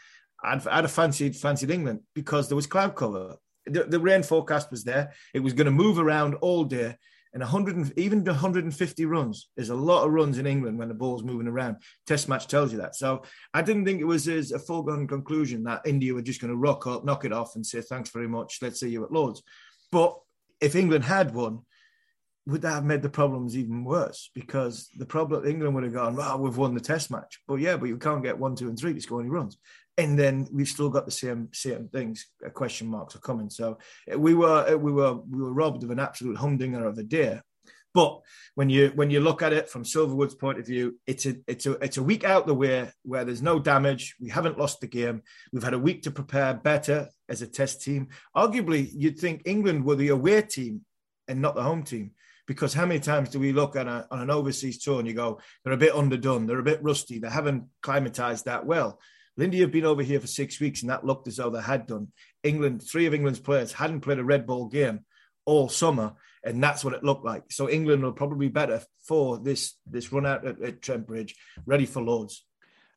[0.42, 3.36] I'd, I'd have fancied fancied England because there was cloud cover.
[3.66, 5.12] The, the rain forecast was there.
[5.34, 6.96] It was going to move around all day.
[7.34, 10.94] And 100 and, even 150 runs is a lot of runs in England when the
[10.94, 11.76] ball's moving around.
[12.06, 12.94] Test match tells you that.
[12.94, 13.22] So
[13.54, 16.86] I didn't think it was a foregone conclusion that India were just going to rock
[16.86, 18.58] up, knock it off, and say thanks very much.
[18.60, 19.42] Let's see you at Lords.
[19.90, 20.18] But
[20.60, 21.60] if England had won,
[22.46, 24.30] would that have made the problems even worse?
[24.34, 27.40] Because the problem England would have gone, well, we've won the test match.
[27.46, 29.58] But yeah, but you can't get one, two, and three to score any runs.
[29.98, 32.26] And then we've still got the same same things.
[32.44, 33.50] Uh, question marks are coming.
[33.50, 33.78] So
[34.12, 37.02] uh, we were uh, we were we were robbed of an absolute humdinger of a
[37.02, 37.40] day.
[37.94, 38.20] But
[38.54, 41.66] when you when you look at it from Silverwood's point of view, it's a it's
[41.66, 44.16] a it's a week out the way where there's no damage.
[44.18, 45.22] We haven't lost the game.
[45.52, 48.08] We've had a week to prepare better as a test team.
[48.34, 50.86] Arguably, you'd think England were the away team
[51.28, 52.12] and not the home team.
[52.46, 55.40] Because how many times do we look a, on an overseas tour and you go,
[55.64, 58.98] they're a bit underdone, they're a bit rusty, they haven't climatized that well.
[59.40, 61.86] India have been over here for six weeks and that looked as though they had
[61.86, 62.08] done.
[62.42, 65.00] England, three of England's players hadn't played a red ball game
[65.44, 66.14] all summer,
[66.44, 67.44] and that's what it looked like.
[67.50, 71.34] So England will probably be better for this this run out at, at Trent Bridge,
[71.66, 72.44] ready for Lords.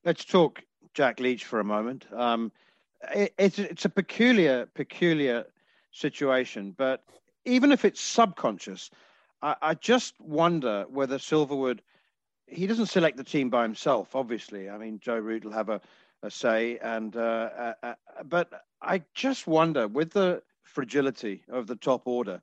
[0.04, 0.62] Let's talk
[0.94, 2.06] Jack Leach for a moment.
[2.14, 2.52] Um,
[3.14, 5.46] it, it's it's a peculiar peculiar
[5.92, 7.04] situation, but
[7.46, 8.90] even if it's subconscious,
[9.46, 11.80] I, I just wonder whether Silverwood.
[12.48, 14.70] He doesn't select the team by himself, obviously.
[14.70, 15.80] I mean, Joe Root will have a,
[16.24, 17.94] a say, and uh, uh, uh,
[18.26, 22.42] but I just wonder with the fragility of the top order.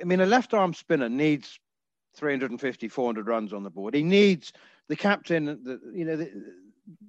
[0.00, 1.58] I mean, a left arm spinner needs
[2.16, 3.94] 350, 400 runs on the board.
[3.94, 4.52] He needs
[4.88, 5.46] the captain.
[5.46, 6.30] The, you know, the,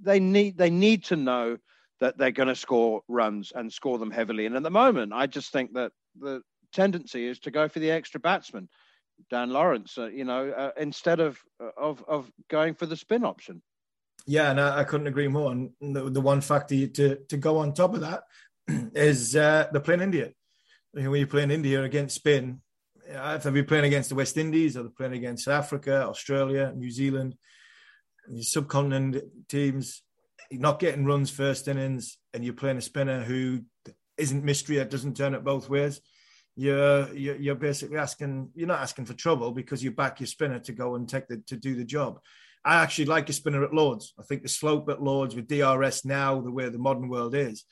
[0.01, 1.57] they need they need to know
[1.99, 4.45] that they're going to score runs and score them heavily.
[4.45, 6.41] And at the moment, I just think that the
[6.73, 8.67] tendency is to go for the extra batsman,
[9.30, 9.97] Dan Lawrence.
[9.97, 11.39] Uh, you know, uh, instead of
[11.78, 13.61] of of going for the spin option.
[14.28, 15.51] Yeah, and I, I couldn't agree more.
[15.51, 18.24] And the, the, one factor to to go on top of that
[18.95, 20.32] is uh, they're playing India.
[20.91, 22.61] when you're playing India against spin,
[23.07, 27.36] if they're playing against the West Indies or they're playing against Africa, Australia, New Zealand,
[28.39, 30.01] subcontinent teams,
[30.49, 33.61] you're not getting runs first innings, and you're playing a spinner who
[34.18, 36.01] isn't mystery that doesn't turn it both ways.
[36.57, 40.71] You're, you're basically asking you're not asking for trouble because you back your spinner to
[40.71, 42.19] go and take the to do the job.
[42.63, 44.13] I actually like a spinner at Lords.
[44.19, 47.63] I think the slope at Lords with DRS now, the way the modern world is,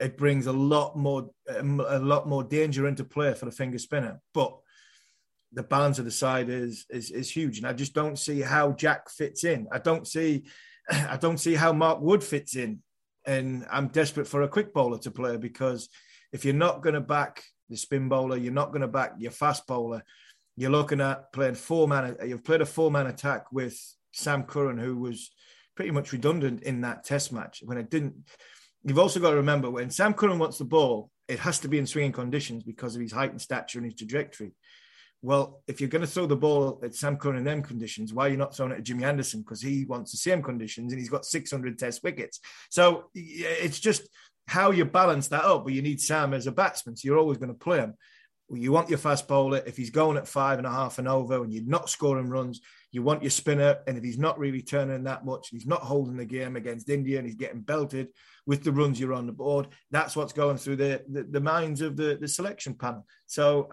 [0.00, 3.78] it brings a lot more um, a lot more danger into play for the finger
[3.78, 4.20] spinner.
[4.32, 4.56] But
[5.52, 8.72] the balance of the side is is is huge, and I just don't see how
[8.72, 9.66] Jack fits in.
[9.72, 10.46] I don't see
[10.90, 12.82] I don't see how Mark Wood fits in,
[13.26, 15.88] and I'm desperate for a quick bowler to play because
[16.32, 19.30] if you're not going to back the spin bowler, you're not going to back your
[19.30, 20.02] fast bowler.
[20.56, 22.16] You're looking at playing four man.
[22.26, 23.78] You've played a four man attack with
[24.12, 25.30] Sam Curran, who was
[25.76, 28.14] pretty much redundant in that Test match when it didn't.
[28.84, 31.78] You've also got to remember when Sam Curran wants the ball, it has to be
[31.78, 34.52] in swinging conditions because of his height and stature and his trajectory.
[35.20, 38.26] Well, if you're going to throw the ball at Sam Curran in them conditions, why
[38.26, 39.40] are you not throwing it at Jimmy Anderson?
[39.40, 42.40] Because he wants the same conditions and he's got 600 test wickets.
[42.70, 44.08] So it's just
[44.48, 45.64] how you balance that up.
[45.64, 47.94] But you need Sam as a batsman, so you're always going to play him.
[48.50, 49.62] You want your fast bowler.
[49.66, 52.62] If he's going at five and a half and over and you're not scoring runs,
[52.90, 53.76] you want your spinner.
[53.86, 57.18] And if he's not really turning that much, he's not holding the game against India
[57.18, 58.08] and he's getting belted
[58.46, 61.82] with the runs you're on the board, that's what's going through the, the, the minds
[61.82, 63.06] of the, the selection panel.
[63.26, 63.68] So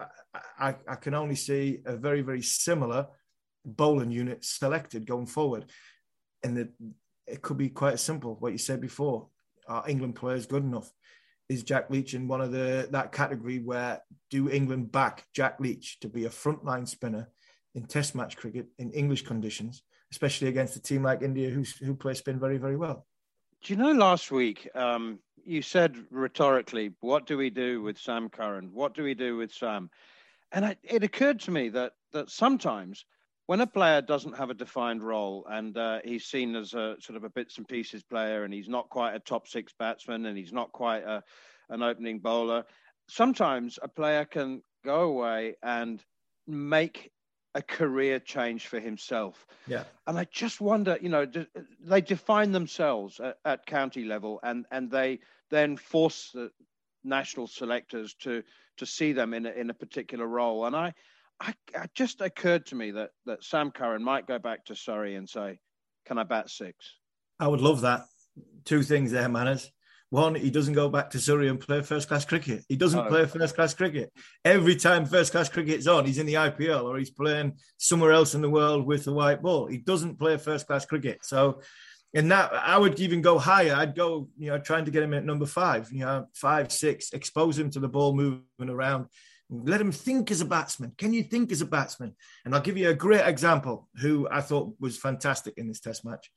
[0.58, 3.06] I, I can only see a very, very similar
[3.64, 5.64] bowling unit selected going forward.
[6.44, 6.68] And the,
[7.26, 9.28] it could be quite simple, what you said before.
[9.68, 10.90] Are England players good enough?
[11.48, 14.00] Is Jack Leach in one of the that category where
[14.30, 17.28] do England back Jack Leach to be a frontline spinner
[17.74, 21.94] in Test match cricket in English conditions, especially against a team like India who who
[21.94, 23.06] play spin very very well?
[23.62, 28.28] Do you know last week um, you said rhetorically, "What do we do with Sam
[28.28, 28.70] Curran?
[28.72, 29.90] What do we do with Sam?"
[30.52, 33.04] And I, it occurred to me that that sometimes
[33.46, 37.16] when a player doesn't have a defined role and uh, he's seen as a sort
[37.16, 40.36] of a bits and pieces player and he's not quite a top six batsman and
[40.36, 41.22] he's not quite a,
[41.70, 42.64] an opening bowler,
[43.08, 46.02] sometimes a player can go away and
[46.46, 47.10] make
[47.54, 49.46] a career change for himself.
[49.66, 49.84] Yeah.
[50.06, 51.26] And I just wonder, you know,
[51.80, 55.20] they define themselves at, at, county level and, and they
[55.50, 56.50] then force the
[57.02, 58.42] national selectors to
[58.76, 60.66] to see them in a, in a particular role.
[60.66, 60.92] And I,
[61.40, 65.16] I, it just occurred to me that, that Sam Curran might go back to Surrey
[65.16, 65.58] and say,
[66.06, 66.76] can I bat six?
[67.38, 68.04] I would love that.
[68.64, 69.70] Two things there, Manners.
[70.10, 72.64] One, he doesn't go back to Surrey and play first class cricket.
[72.68, 73.08] He doesn't oh.
[73.08, 74.12] play first class cricket.
[74.44, 78.34] Every time first class cricket's on, he's in the IPL or he's playing somewhere else
[78.34, 79.66] in the world with the white ball.
[79.66, 81.24] He doesn't play first class cricket.
[81.24, 81.60] So,
[82.14, 83.74] in that, I would even go higher.
[83.74, 87.12] I'd go, you know, trying to get him at number five, you know, five, six,
[87.12, 89.06] expose him to the ball moving around.
[89.48, 90.92] Let him think as a batsman.
[90.98, 92.14] Can you think as a batsman?
[92.44, 96.04] And I'll give you a great example who I thought was fantastic in this test
[96.04, 96.32] match.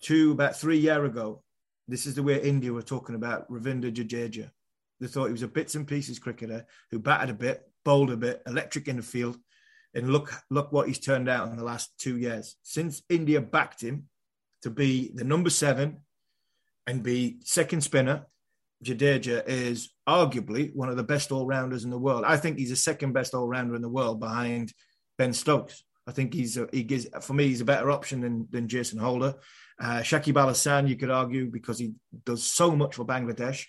[0.00, 1.42] Two, about three year ago,
[1.88, 4.50] this is the way India were talking about Ravindra Jadeja.
[5.00, 8.16] They thought he was a bits and pieces cricketer who batted a bit, bowled a
[8.16, 9.38] bit, electric in the field.
[9.94, 12.56] And look, look what he's turned out in the last two years.
[12.62, 14.08] Since India backed him
[14.62, 16.00] to be the number seven
[16.86, 18.26] and be second spinner,
[18.84, 22.24] Jadeja is arguably one of the best all rounders in the world.
[22.26, 24.72] I think he's the second best all rounder in the world behind
[25.16, 25.82] Ben Stokes.
[26.06, 28.98] I think he's a, he gives for me he's a better option than than Jason
[28.98, 29.34] Holder.
[29.80, 31.92] Uh, Shakib Al you could argue because he
[32.24, 33.66] does so much for Bangladesh,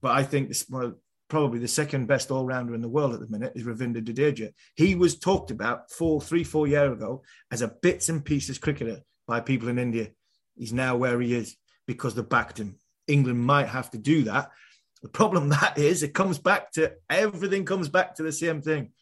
[0.00, 0.94] but I think this of
[1.28, 4.52] probably the second best all rounder in the world at the minute, is Ravindra Jadeja.
[4.76, 9.00] He was talked about four, three, four years ago as a bits and pieces cricketer
[9.26, 10.10] by people in India.
[10.56, 12.76] He's now where he is because they backed him.
[13.06, 14.50] England might have to do that.
[15.02, 18.92] The problem that is, it comes back to everything comes back to the same thing.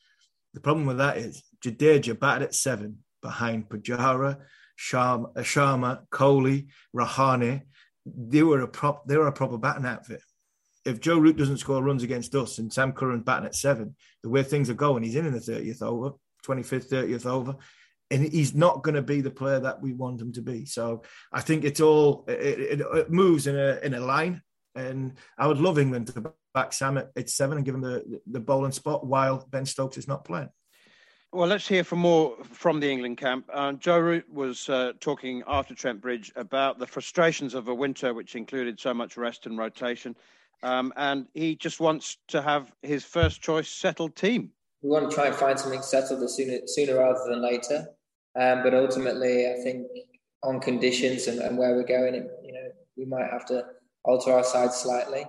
[0.55, 4.39] The problem with that is Jadeja batted at seven behind Pujara,
[4.79, 7.63] Sharma, Sharma Kohli, Rahane.
[8.05, 9.07] They were a prop.
[9.07, 10.21] They were a proper batting outfit.
[10.85, 14.29] If Joe Root doesn't score runs against us and Sam Curran batting at seven, the
[14.29, 17.57] way things are going, he's in in the thirtieth over, twenty fifth, thirtieth over,
[18.13, 20.67] and he's not going to be the player that we want him to be.
[20.67, 21.03] So
[21.33, 24.43] I think it's all it, it, it moves in a in a line,
[24.75, 28.21] and I would love England to back Sam at, at seven and give him the
[28.27, 30.51] the bowling spot while Ben Stokes is not playing.
[31.35, 33.49] Well, let's hear from more from the England camp.
[33.51, 38.13] Uh, Joe Root was uh, talking after Trent Bridge about the frustrations of a winter
[38.13, 40.15] which included so much rest and rotation.
[40.63, 44.51] Um, and he just wants to have his first choice settled team.
[44.83, 47.87] We want to try and find something settled sooner, sooner rather than later.
[48.39, 49.87] Um, but ultimately, I think
[50.43, 53.65] on conditions and, and where we're going, you know, we might have to
[54.05, 55.25] alter our side slightly.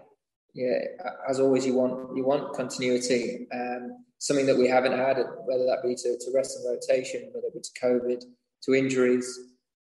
[0.53, 0.79] Yeah,
[1.27, 3.47] as always, you want you want continuity.
[3.53, 7.47] Um, something that we haven't had, whether that be to, to rest and rotation, whether
[7.47, 8.23] it be to COVID,
[8.63, 9.39] to injuries,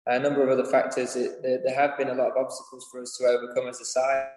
[0.06, 1.16] a number of other factors.
[1.16, 3.84] It, there, there, have been a lot of obstacles for us to overcome as a
[3.84, 4.28] side.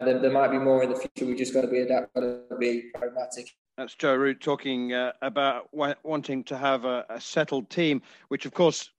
[0.00, 1.24] There, there might be more in the future.
[1.24, 3.50] We just got to be adaptable, be pragmatic.
[3.76, 8.54] That's Joe Root talking uh, about wanting to have a, a, settled team, which of
[8.54, 8.90] course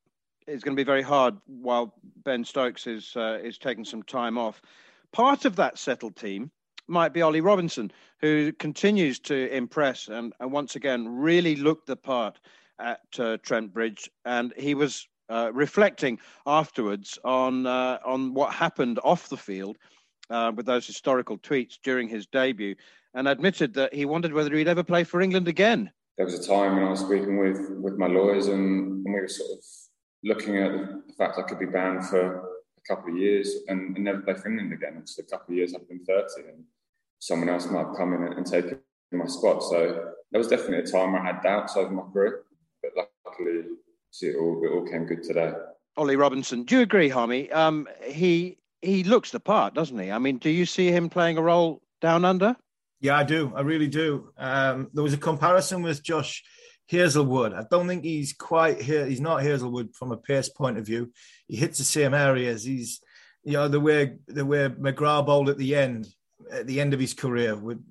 [0.45, 4.37] is going to be very hard while Ben Stokes is uh, is taking some time
[4.37, 4.61] off.
[5.11, 6.51] Part of that settled team
[6.87, 11.95] might be Ollie Robinson, who continues to impress and, and once again really looked the
[11.95, 12.39] part
[12.79, 18.99] at uh, Trent Bridge, and he was uh, reflecting afterwards on uh, on what happened
[19.03, 19.77] off the field
[20.29, 22.75] uh, with those historical tweets during his debut
[23.17, 25.91] and admitted that he wondered whether he'd ever play for England again.
[26.17, 29.19] There was a time when I was speaking with, with my lawyers and, and we
[29.19, 29.63] were sort of
[30.23, 34.05] looking at the fact I could be banned for a couple of years and, and
[34.05, 34.97] never play for England again.
[34.99, 36.63] It's a couple of years I've been 30 and
[37.17, 38.65] someone else might come in and take
[39.11, 39.63] my spot.
[39.63, 42.43] So there was definitely a time where I had doubts over my career,
[42.83, 42.91] but
[43.25, 43.63] luckily
[44.11, 45.53] see, it all, it all came good today.
[45.97, 47.51] Ollie Robinson, do you agree, Harmy?
[47.51, 50.11] Um, he he looks the part, doesn't he?
[50.11, 52.55] I mean, do you see him playing a role down under?
[52.99, 53.53] Yeah, I do.
[53.55, 54.29] I really do.
[54.37, 56.43] Um, there was a comparison with Josh
[56.89, 57.53] Hazlewood.
[57.53, 59.05] I don't think he's quite here.
[59.05, 61.11] He's not Hazlewood from a pace point of view.
[61.47, 62.63] He hits the same areas.
[62.63, 63.01] He's,
[63.43, 66.07] you know, the way the way McGrath bowled at the end,
[66.51, 67.83] at the end of his career with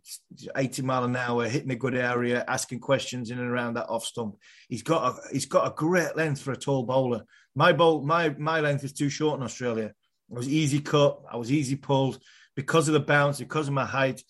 [0.57, 4.04] 80 mile an hour, hitting a good area, asking questions in and around that off
[4.04, 4.36] stump.
[4.68, 7.24] He's got a he's got a great length for a tall bowler.
[7.54, 9.92] My bowl, my my length is too short in Australia.
[10.30, 11.20] I was easy cut.
[11.30, 12.18] I was easy pulled
[12.57, 14.22] because of the bounce, because of my height.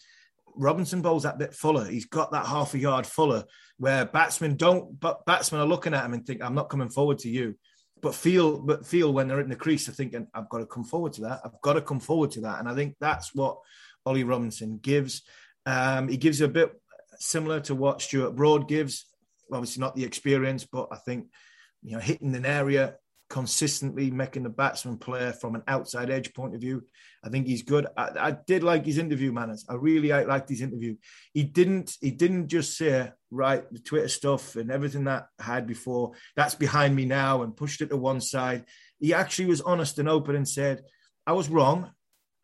[0.56, 1.84] Robinson bowls that bit fuller.
[1.84, 3.44] He's got that half a yard fuller
[3.78, 7.18] where batsmen don't, but batsmen are looking at him and think, I'm not coming forward
[7.20, 7.56] to you.
[8.02, 10.84] But feel, but feel when they're in the crease, they're thinking, I've got to come
[10.84, 11.40] forward to that.
[11.44, 12.60] I've got to come forward to that.
[12.60, 13.58] And I think that's what
[14.04, 15.22] Ollie Robinson gives.
[15.64, 16.72] Um, he gives a bit
[17.18, 19.06] similar to what Stuart Broad gives.
[19.52, 21.26] Obviously, not the experience, but I think
[21.82, 22.96] you know hitting an area
[23.28, 26.84] consistently making the batsman play from an outside edge point of view.
[27.24, 27.86] I think he's good.
[27.96, 29.64] I, I did like his interview manners.
[29.68, 30.96] I really liked his interview.
[31.32, 35.66] He didn't he didn't just say right the Twitter stuff and everything that I had
[35.66, 38.64] before that's behind me now and pushed it to one side.
[39.00, 40.82] He actually was honest and open and said,
[41.26, 41.90] I was wrong.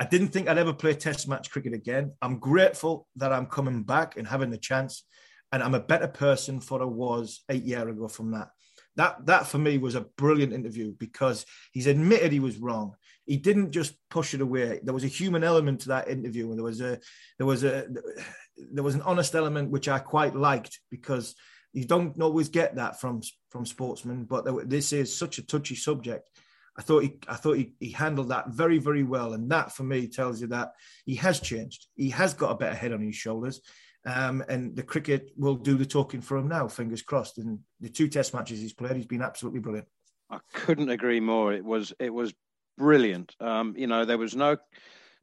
[0.00, 2.12] I didn't think I'd ever play test match cricket again.
[2.20, 5.04] I'm grateful that I'm coming back and having the chance.
[5.52, 8.48] And I'm a better person for I was eight years ago from that
[8.96, 12.94] that that for me was a brilliant interview because he's admitted he was wrong.
[13.24, 14.80] He didn't just push it away.
[14.82, 16.98] There was a human element to that interview, and there was a
[17.38, 17.86] there was a
[18.72, 21.34] there was an honest element which I quite liked because
[21.72, 24.24] you don't always get that from from sportsmen.
[24.24, 26.28] But this is such a touchy subject.
[26.76, 29.84] I thought he I thought he, he handled that very very well, and that for
[29.84, 30.72] me tells you that
[31.06, 31.86] he has changed.
[31.94, 33.60] He has got a better head on his shoulders.
[34.04, 37.38] Um, and the cricket will do the talking for him now, fingers crossed.
[37.38, 39.86] And the two test matches he's played, he's been absolutely brilliant.
[40.30, 41.52] I couldn't agree more.
[41.52, 42.32] It was it was
[42.78, 43.36] brilliant.
[43.38, 44.56] Um, you know, there was no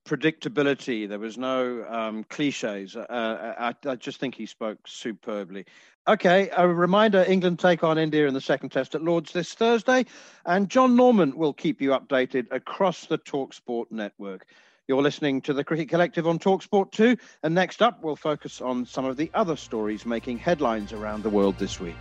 [0.08, 1.08] predictability.
[1.08, 2.96] There was no um, cliches.
[2.96, 5.66] Uh, I, I, just think he spoke superbly.
[6.08, 10.06] Okay, a reminder England take on India in the second test at Lords this Thursday,
[10.46, 14.48] and John Norman will keep you updated across the Talksport network.
[14.90, 18.88] You're listening to the Cricket Collective on Talksport 2, and next up, we'll focus on
[18.88, 21.94] some of the other stories making headlines around the world this week.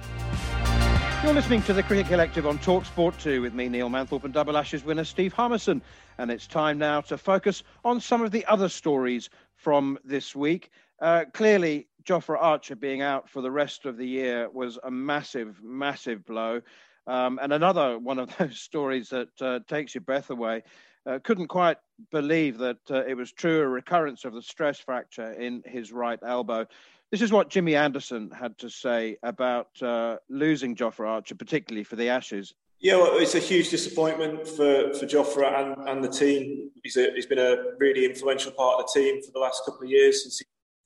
[1.23, 4.57] You're listening to the Cricket Collective on Talksport 2 with me, Neil Manthorpe, and Double
[4.57, 5.83] Ashes winner Steve Harmison.
[6.17, 10.71] And it's time now to focus on some of the other stories from this week.
[10.99, 15.63] Uh, clearly, Jofra Archer being out for the rest of the year was a massive,
[15.63, 16.63] massive blow.
[17.07, 20.63] Um, and another one of those stories that uh, takes your breath away.
[21.07, 21.79] Uh, couldn't quite
[22.11, 26.19] believe that uh, it was true a recurrence of the stress fracture in his right
[26.25, 26.67] elbow.
[27.11, 31.97] This is what Jimmy Anderson had to say about uh, losing Jofra Archer, particularly for
[31.97, 32.55] the Ashes.
[32.81, 36.71] Yeah, well, it's a huge disappointment for, for Jofra and, and the team.
[36.85, 39.83] He's, a, he's been a really influential part of the team for the last couple
[39.85, 40.45] of years, since he,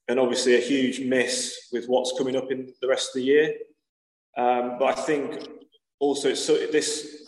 [0.08, 3.54] and obviously a huge miss with what's coming up in the rest of the year.
[4.38, 5.48] Um, but I think
[5.98, 7.21] also so, this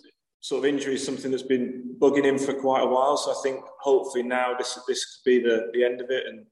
[0.45, 3.17] sort of injury is something that's been bugging him for quite a while.
[3.17, 6.47] So I think hopefully now this this could be the, the end of it, and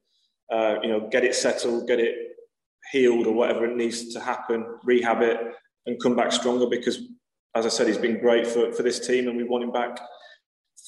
[0.50, 2.14] uh, you know get it settled, get it
[2.90, 5.38] healed or whatever it needs to happen, rehab it,
[5.84, 6.66] and come back stronger.
[6.66, 7.00] Because,
[7.54, 10.00] as I said, he's been great for, for this team, and we want him back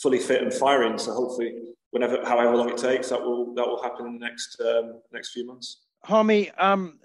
[0.00, 0.96] fully fit and firing.
[0.96, 1.52] So hopefully,
[1.90, 5.32] whenever, however long it takes, that will that will happen in the next um, next
[5.34, 5.82] few months.
[6.04, 6.98] Harmy, um,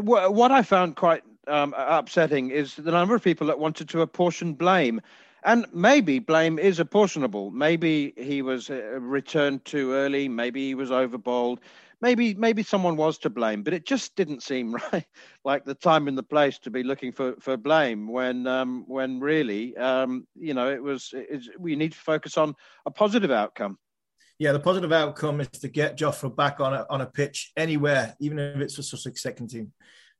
[0.00, 4.54] what I found quite um, upsetting is the number of people that wanted to apportion
[4.54, 5.02] blame.
[5.44, 7.50] And maybe blame is apportionable.
[7.50, 10.28] Maybe he was uh, returned too early.
[10.28, 11.60] Maybe he was overbowled
[12.02, 15.06] maybe maybe someone was to blame, but it just didn't seem right,
[15.44, 19.20] like the time and the place to be looking for, for blame when um, when
[19.20, 21.14] really um, you know it was
[21.58, 23.78] we need to focus on a positive outcome.
[24.38, 28.14] Yeah, the positive outcome is to get Jofra back on a on a pitch anywhere,
[28.20, 29.72] even if it's for Sussex second team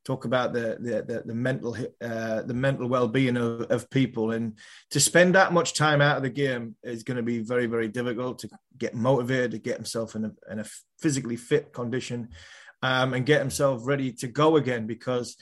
[0.05, 4.33] talk about the the the, the mental uh, the mental well being of, of people,
[4.33, 4.59] and
[4.91, 7.89] to spend that much time out of the game is going to be very very
[7.89, 8.49] difficult to
[8.79, 10.67] get motivated, to get himself in a, in a
[11.01, 12.29] physically fit condition,
[12.83, 14.87] um, and get himself ready to go again.
[14.87, 15.37] Because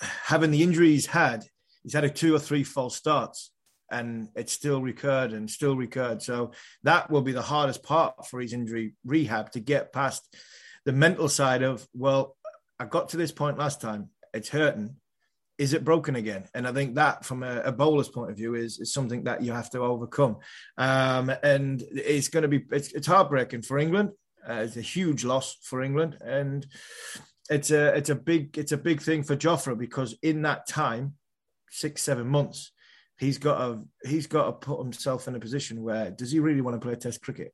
[0.00, 1.44] having the injury he's had,
[1.82, 3.50] he's had a two or three false starts.
[3.90, 6.22] And it still recurred and still recurred.
[6.22, 10.34] So that will be the hardest part for his injury rehab to get past
[10.86, 12.34] the mental side of, well,
[12.78, 14.08] I got to this point last time.
[14.34, 14.96] It's hurting.
[15.58, 16.44] Is it broken again?
[16.54, 19.42] And I think that, from a, a bowler's point of view, is, is something that
[19.42, 20.38] you have to overcome.
[20.78, 24.10] Um, and it's going to be it's, it's heartbreaking for England.
[24.48, 26.66] Uh, it's a huge loss for England, and
[27.48, 31.14] it's a it's a big it's a big thing for Jofra because in that time,
[31.70, 32.72] six seven months,
[33.18, 36.60] he's got to he's got to put himself in a position where does he really
[36.60, 37.52] want to play Test cricket?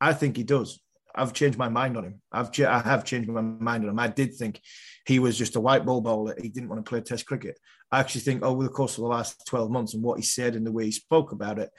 [0.00, 0.80] I think he does.
[1.14, 2.20] I've changed my mind on him.
[2.32, 3.98] I've I have changed my mind on him.
[3.98, 4.60] I did think
[5.06, 6.34] he was just a white ball bowler.
[6.40, 7.58] He didn't want to play Test cricket.
[7.92, 10.56] I actually think over the course of the last twelve months and what he said
[10.56, 11.70] and the way he spoke about it,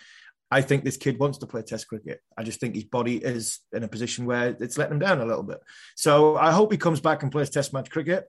[0.49, 2.21] I think this kid wants to play Test cricket.
[2.37, 5.25] I just think his body is in a position where it's letting him down a
[5.25, 5.59] little bit.
[5.95, 8.25] So I hope he comes back and plays Test match cricket.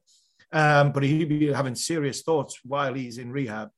[0.53, 3.71] Um, but he'd be having serious thoughts while he's in rehab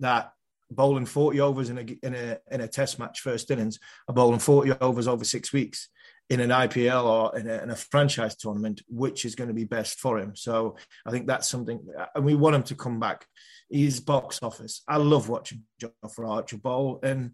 [0.00, 0.32] that
[0.70, 3.78] bowling 40 overs in a, in a in a test match first innings,
[4.08, 5.88] a bowling 40 overs over six weeks
[6.30, 9.64] in an IPL or in a, in a, franchise tournament, which is going to be
[9.64, 10.34] best for him.
[10.34, 11.80] So I think that's something,
[12.14, 13.26] and we want him to come back.
[13.68, 14.82] He's box office.
[14.88, 17.32] I love watching Jofra Archer bowl, and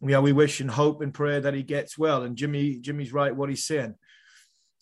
[0.00, 2.22] yeah, we wish and hope and pray that he gets well.
[2.22, 3.94] And Jimmy, Jimmy's right what he's saying.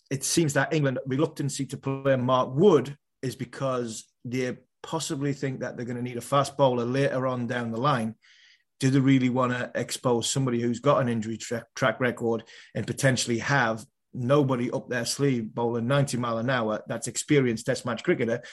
[0.09, 5.75] It seems that England reluctancy to play Mark Wood is because they possibly think that
[5.75, 8.15] they're going to need a fast bowler later on down the line
[8.83, 12.43] do they really want to expose somebody who's got an injury tra- track record
[12.75, 17.85] and potentially have nobody up their sleeve bowling 90 mile an hour that's experienced test
[17.85, 18.43] match cricketer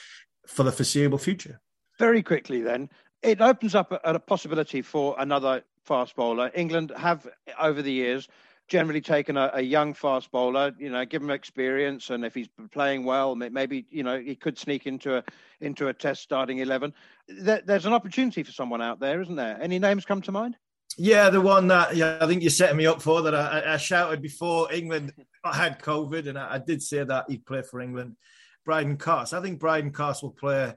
[0.47, 1.59] for the foreseeable future?
[1.99, 2.89] Very quickly, then,
[3.21, 6.49] it opens up a, a possibility for another fast bowler.
[6.55, 7.27] England have,
[7.59, 8.29] over the years,
[8.71, 12.47] generally taken a, a, young fast bowler, you know, give him experience, and if he's
[12.71, 15.23] playing well, maybe you know he could sneak into a
[15.59, 16.93] into a Test starting eleven.
[17.27, 19.59] There, there's an opportunity for someone out there, isn't there?
[19.61, 20.55] Any names come to mind?
[20.97, 23.77] Yeah, the one that yeah, I think you're setting me up for that I, I
[23.77, 25.11] shouted before England
[25.43, 28.15] had COVID, and I, I, did say that he'd play for England.
[28.63, 29.33] Brydon Carse.
[29.33, 30.73] I think Brydon Carse will play.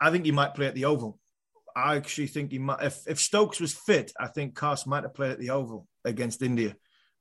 [0.00, 1.18] I think he might play at the Oval.
[1.74, 2.84] I actually think he might.
[2.84, 6.40] If, if Stokes was fit, I think Carse might have played at the Oval against
[6.40, 6.76] India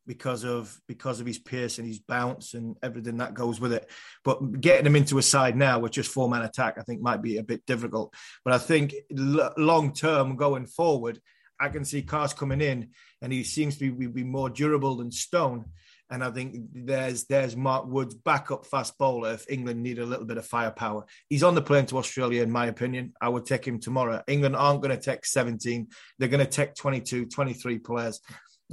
[0.05, 3.89] because of because of his pace and his bounce and everything that goes with it.
[4.23, 7.21] But getting him into a side now with just four man attack, I think might
[7.21, 8.13] be a bit difficult.
[8.43, 11.19] But I think l- long term going forward,
[11.59, 12.89] I can see Carse coming in
[13.21, 15.65] and he seems to be, be more durable than Stone.
[16.09, 20.25] And I think there's there's Mark Woods backup fast bowler if England need a little
[20.25, 21.05] bit of firepower.
[21.29, 23.13] He's on the plane to Australia, in my opinion.
[23.19, 24.21] I would take him tomorrow.
[24.27, 25.87] England aren't going to take 17.
[26.19, 28.19] They're going to take 22, 23 players.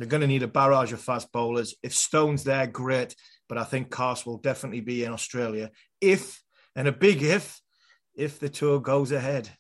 [0.00, 1.74] They're going to need a barrage of fast bowlers.
[1.82, 3.14] If Stone's there, great.
[3.50, 5.70] But I think Carse will definitely be in Australia
[6.00, 6.42] if,
[6.74, 7.60] and a big if,
[8.14, 9.50] if the tour goes ahead.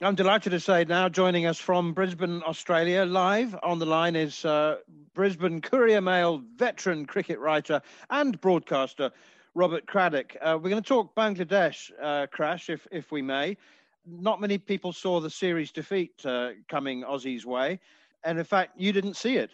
[0.00, 4.44] I'm delighted to say now, joining us from Brisbane, Australia, live on the line is
[4.44, 4.78] uh,
[5.14, 7.80] Brisbane Courier Mail veteran cricket writer
[8.10, 9.12] and broadcaster
[9.54, 10.36] Robert Craddock.
[10.42, 13.56] Uh, we're going to talk Bangladesh, uh, Crash, if, if we may.
[14.04, 17.78] Not many people saw the series defeat uh, coming Aussie's way.
[18.24, 19.52] And in fact, you didn't see it.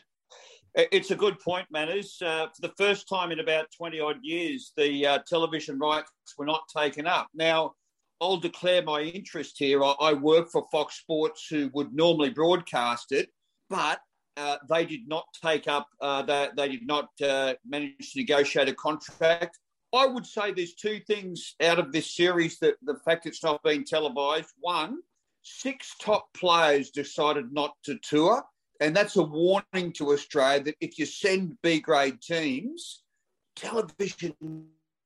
[0.75, 2.16] It's a good point, Manners.
[2.23, 6.47] Uh, for the first time in about 20 odd years, the uh, television rights were
[6.47, 7.29] not taken up.
[7.35, 7.75] Now,
[8.23, 9.85] I'll declare my interest here.
[9.85, 13.29] I, I work for Fox Sports, who would normally broadcast it,
[13.68, 14.01] but
[14.39, 16.23] uh, they did not take up, uh,
[16.57, 19.59] they, did not uh, manage to negotiate a contract.
[19.93, 23.62] I would say there's two things out of this series that the fact it's not
[23.62, 24.49] being televised.
[24.61, 24.99] One,
[25.43, 28.43] six top players decided not to tour.
[28.83, 33.05] And that's a warning to Australia that if you send B grade teams,
[33.55, 34.35] television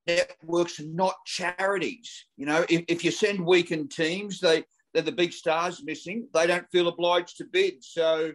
[0.07, 2.25] networks are not charities.
[2.37, 4.63] You know, if, if you send weakened teams, they,
[4.93, 7.83] they're the big stars missing, they don't feel obliged to bid.
[7.83, 8.31] So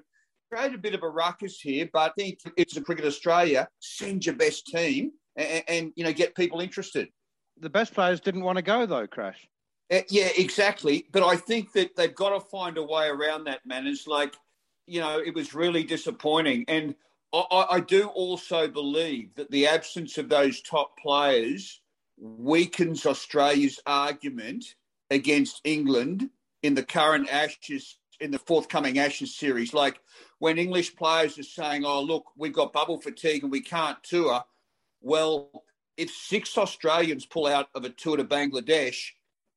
[0.48, 4.24] create a bit of a ruckus here, but I think it's a Cricket Australia, send
[4.24, 7.08] your best team and, and, you know, get people interested.
[7.58, 9.48] The best players didn't want to go though, Crash.
[9.92, 11.06] Uh, yeah, exactly.
[11.10, 13.88] But I think that they've got to find a way around that, man.
[13.88, 14.36] It's like,
[14.86, 16.64] you know, it was really disappointing.
[16.68, 16.94] And
[17.32, 21.80] I, I do also believe that the absence of those top players
[22.18, 24.74] weakens Australia's argument
[25.10, 26.30] against England
[26.62, 29.74] in the current Ashes, in the forthcoming Ashes series.
[29.74, 30.00] Like
[30.38, 34.42] when English players are saying, oh, look, we've got bubble fatigue and we can't tour.
[35.00, 35.64] Well,
[35.96, 39.10] if six Australians pull out of a tour to Bangladesh,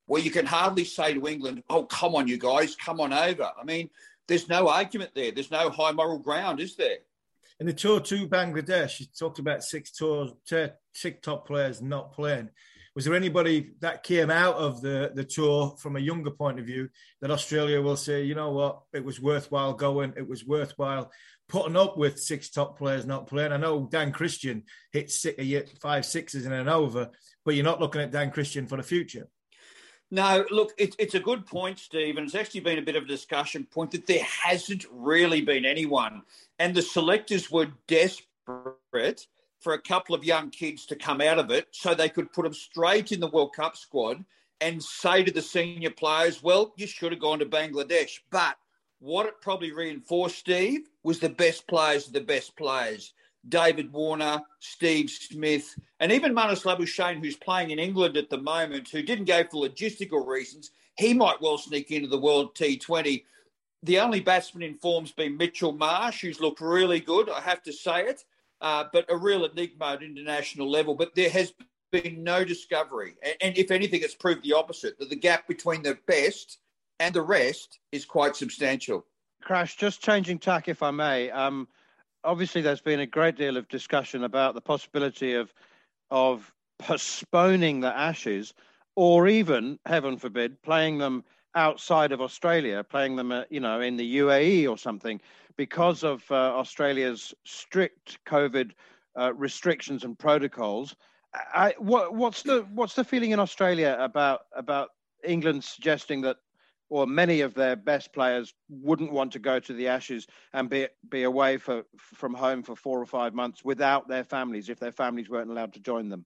[0.07, 3.51] well, you can hardly say to England, oh, come on, you guys, come on over.
[3.59, 3.89] I mean,
[4.27, 5.31] there's no argument there.
[5.31, 6.97] There's no high moral ground, is there?
[7.59, 10.31] In the tour to Bangladesh, you talked about six tours,
[10.93, 12.49] six top players not playing.
[12.95, 16.65] Was there anybody that came out of the, the tour from a younger point of
[16.65, 16.89] view
[17.21, 21.11] that Australia will say, you know what, it was worthwhile going, it was worthwhile
[21.47, 23.51] putting up with six top players not playing?
[23.51, 24.63] I know Dan Christian
[24.93, 25.41] hit six,
[25.81, 27.09] five sixes in an over,
[27.43, 29.27] but you're not looking at Dan Christian for the future.
[30.11, 33.03] No, look, it, it's a good point, Steve, and it's actually been a bit of
[33.03, 36.21] a discussion point that there hasn't really been anyone.
[36.59, 39.27] And the selectors were desperate
[39.59, 42.43] for a couple of young kids to come out of it so they could put
[42.43, 44.23] them straight in the World Cup squad
[44.61, 48.19] and say to the senior players, well, you should have gone to Bangladesh.
[48.29, 48.57] But
[48.99, 53.13] what it probably reinforced, Steve, was the best players are the best players.
[53.49, 58.89] David Warner, Steve Smith, and even Marnus Labuschagne, who's playing in England at the moment,
[58.89, 63.23] who didn't go for logistical reasons, he might well sneak into the World T20.
[63.83, 67.73] The only batsman in form's been Mitchell Marsh, who's looked really good, I have to
[67.73, 68.23] say it,
[68.61, 70.95] uh, but a real enigma at international level.
[70.95, 71.53] But there has
[71.91, 73.15] been no discovery.
[73.23, 76.59] And, and if anything, it's proved the opposite, that the gap between the best
[76.99, 79.05] and the rest is quite substantial.
[79.41, 81.29] Crash, just changing tack, if I may.
[81.29, 81.67] Um,
[82.25, 85.53] obviously there's been a great deal of discussion about the possibility of
[86.11, 88.53] of postponing the Ashes,
[88.95, 91.23] or even, heaven forbid, playing them
[91.55, 95.21] outside of Australia, playing them, uh, you know, in the UAE or something,
[95.55, 98.71] because of uh, Australia's strict COVID
[99.17, 100.95] uh, restrictions and protocols.
[101.33, 104.89] I, what, what's the what's the feeling in Australia about about
[105.23, 106.37] England suggesting that
[106.89, 110.87] or many of their best players wouldn't want to go to the Ashes and be
[111.09, 114.91] be away for, from home for four or five months without their families if their
[114.91, 116.25] families weren't allowed to join them.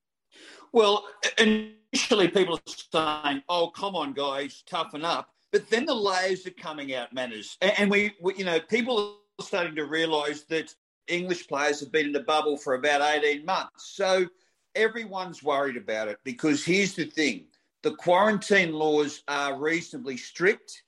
[0.71, 1.05] Well,
[1.37, 6.51] initially people are saying, "Oh, come on, guys, toughen up," but then the layers are
[6.51, 10.73] coming out, manners, and we, we you know, people are starting to realise that
[11.07, 14.27] English players have been in the bubble for about eighteen months, so
[14.75, 17.45] everyone's worried about it because here's the thing
[17.81, 20.83] the quarantine laws are reasonably strict.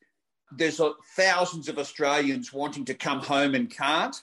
[0.52, 0.82] There's
[1.16, 4.22] thousands of Australians wanting to come home and can't.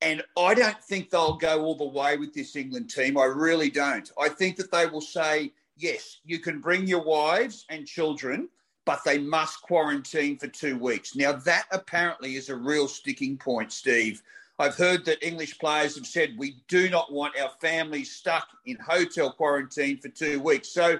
[0.00, 3.18] And I don't think they'll go all the way with this England team.
[3.18, 4.10] I really don't.
[4.20, 8.48] I think that they will say, yes, you can bring your wives and children,
[8.84, 11.16] but they must quarantine for two weeks.
[11.16, 14.22] Now, that apparently is a real sticking point, Steve.
[14.60, 18.76] I've heard that English players have said we do not want our families stuck in
[18.76, 20.68] hotel quarantine for two weeks.
[20.68, 20.98] So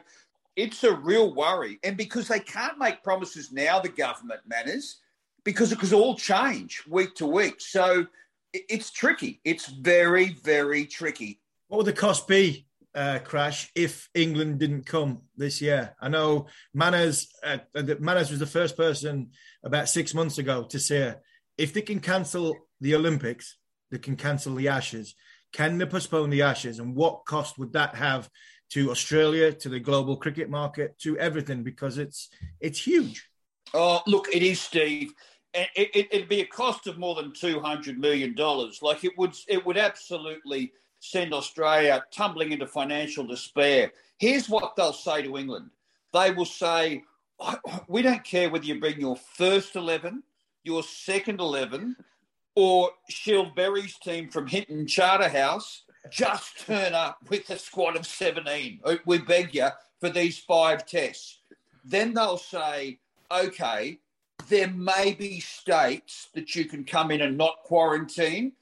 [0.58, 1.78] it's a real worry.
[1.84, 5.00] And because they can't make promises now, the government manners,
[5.44, 7.60] because it could all change week to week.
[7.60, 8.06] So
[8.52, 9.40] it's tricky.
[9.44, 11.40] It's very, very tricky.
[11.68, 15.94] What would the cost be, uh, Crash, if England didn't come this year?
[16.00, 17.58] I know Manners, uh,
[18.00, 19.30] Manners was the first person
[19.62, 21.14] about six months ago to say
[21.56, 23.58] if they can cancel the Olympics,
[23.92, 25.14] they can cancel the Ashes.
[25.52, 26.80] Can they postpone the Ashes?
[26.80, 28.28] And what cost would that have
[28.70, 32.28] to Australia, to the global cricket market, to everything because it's
[32.60, 33.28] it's huge.
[33.74, 35.12] Oh, look, it is, Steve.
[35.54, 38.80] It, it, it'd be a cost of more than two hundred million dollars.
[38.82, 43.92] Like it would, it would absolutely send Australia tumbling into financial despair.
[44.18, 45.70] Here's what they'll say to England
[46.12, 47.04] they will say,
[47.38, 47.58] oh,
[47.88, 50.22] We don't care whether you bring your first 11,
[50.64, 51.96] your second 11,
[52.56, 55.82] or Shield Berry's team from Hinton Charterhouse.
[56.10, 58.80] Just turn up with a squad of 17.
[59.04, 59.68] We beg you
[60.00, 61.38] for these five tests.
[61.84, 62.98] Then they'll say,
[63.30, 63.98] okay,
[64.48, 68.52] there may be states that you can come in and not quarantine.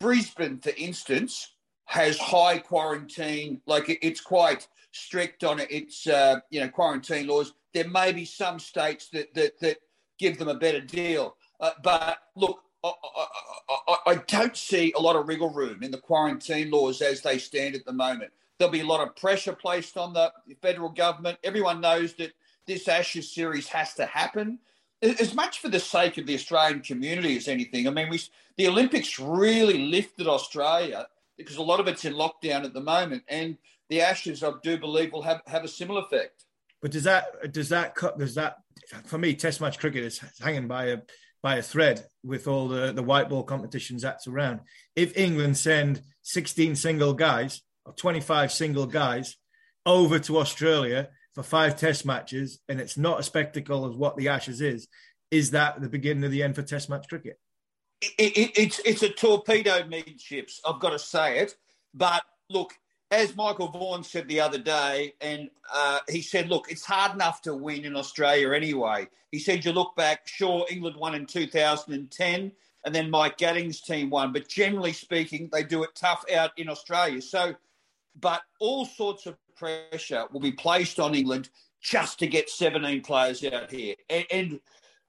[0.00, 1.52] Brisbane, for instance,
[1.86, 7.52] has high quarantine, like it's quite strict on its uh, you know quarantine laws.
[7.72, 9.78] There may be some states that that, that
[10.18, 13.26] give them a better deal, uh, but look, I,
[13.88, 17.38] I, I, don't see a lot of wriggle room in the quarantine laws as they
[17.38, 18.30] stand at the moment.
[18.58, 21.38] There'll be a lot of pressure placed on the federal government.
[21.42, 22.32] Everyone knows that
[22.66, 24.58] this Ashes series has to happen
[25.02, 27.86] as much for the sake of the Australian community as anything.
[27.86, 28.20] I mean, we
[28.56, 31.06] the Olympics really lifted Australia
[31.36, 33.58] because a lot of it's in lockdown at the moment, and
[33.88, 36.44] the Ashes, I do believe, will have, have a similar effect.
[36.80, 38.58] But does that does that does that
[39.04, 39.34] for me?
[39.34, 40.98] Test match cricket is hanging by a
[41.44, 44.60] by a thread with all the the white ball competitions that's around.
[44.96, 49.36] If England send sixteen single guys or twenty five single guys
[49.84, 54.28] over to Australia for five test matches and it's not a spectacle as what the
[54.28, 54.88] Ashes is,
[55.30, 57.38] is that the beginning of the end for test match cricket?
[58.00, 61.54] It, it, it's, it's a torpedo midships, I've got to say it.
[61.92, 62.72] But look,
[63.14, 67.42] as Michael Vaughan said the other day, and uh, he said, look, it's hard enough
[67.42, 69.06] to win in Australia anyway.
[69.30, 72.52] He said, you look back, sure, England won in 2010,
[72.84, 74.32] and then Mike Gatting's team won.
[74.32, 77.22] But generally speaking, they do it tough out in Australia.
[77.22, 77.54] So,
[78.20, 81.50] but all sorts of pressure will be placed on England
[81.80, 83.94] just to get 17 players out here.
[84.10, 84.60] And, and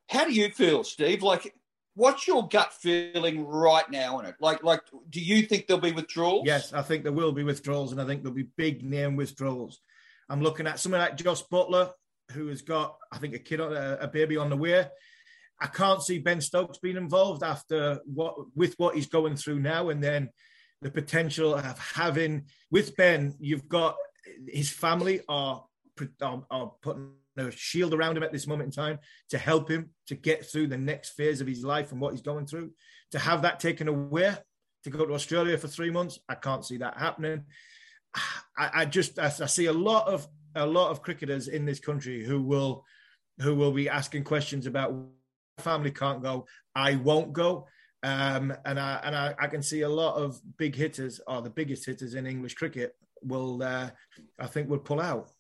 [0.10, 1.24] how do you feel, Steve?
[1.24, 1.56] Like,
[1.96, 4.36] what's your gut feeling right now on it?
[4.40, 6.44] Like, like, do you think there'll be withdrawals?
[6.46, 9.80] Yes, I think there will be withdrawals, and I think there'll be big name withdrawals.
[10.30, 11.92] I'm looking at someone like Jos Buttler,
[12.32, 14.86] who has got, I think, a kid, a, a baby on the way.
[15.60, 19.90] I can't see Ben Stokes being involved after what with what he's going through now,
[19.90, 20.30] and then
[20.82, 23.96] the potential of having with Ben, you've got
[24.48, 25.64] his family are,
[26.22, 29.90] are, are putting a shield around him at this moment in time to help him
[30.08, 32.72] to get through the next phase of his life and what he's going through.
[33.12, 34.36] To have that taken away,
[34.84, 37.44] to go to Australia for three months, I can't see that happening.
[38.58, 41.80] I, I just I, I see a lot of a lot of cricketers in this
[41.80, 42.86] country who will
[43.42, 44.96] who will be asking questions about
[45.60, 47.68] family can't go, I won't go.
[48.04, 51.50] Um, and I and I, I, can see a lot of big hitters, or the
[51.50, 53.90] biggest hitters in English cricket, will uh,
[54.40, 55.32] I think will pull out.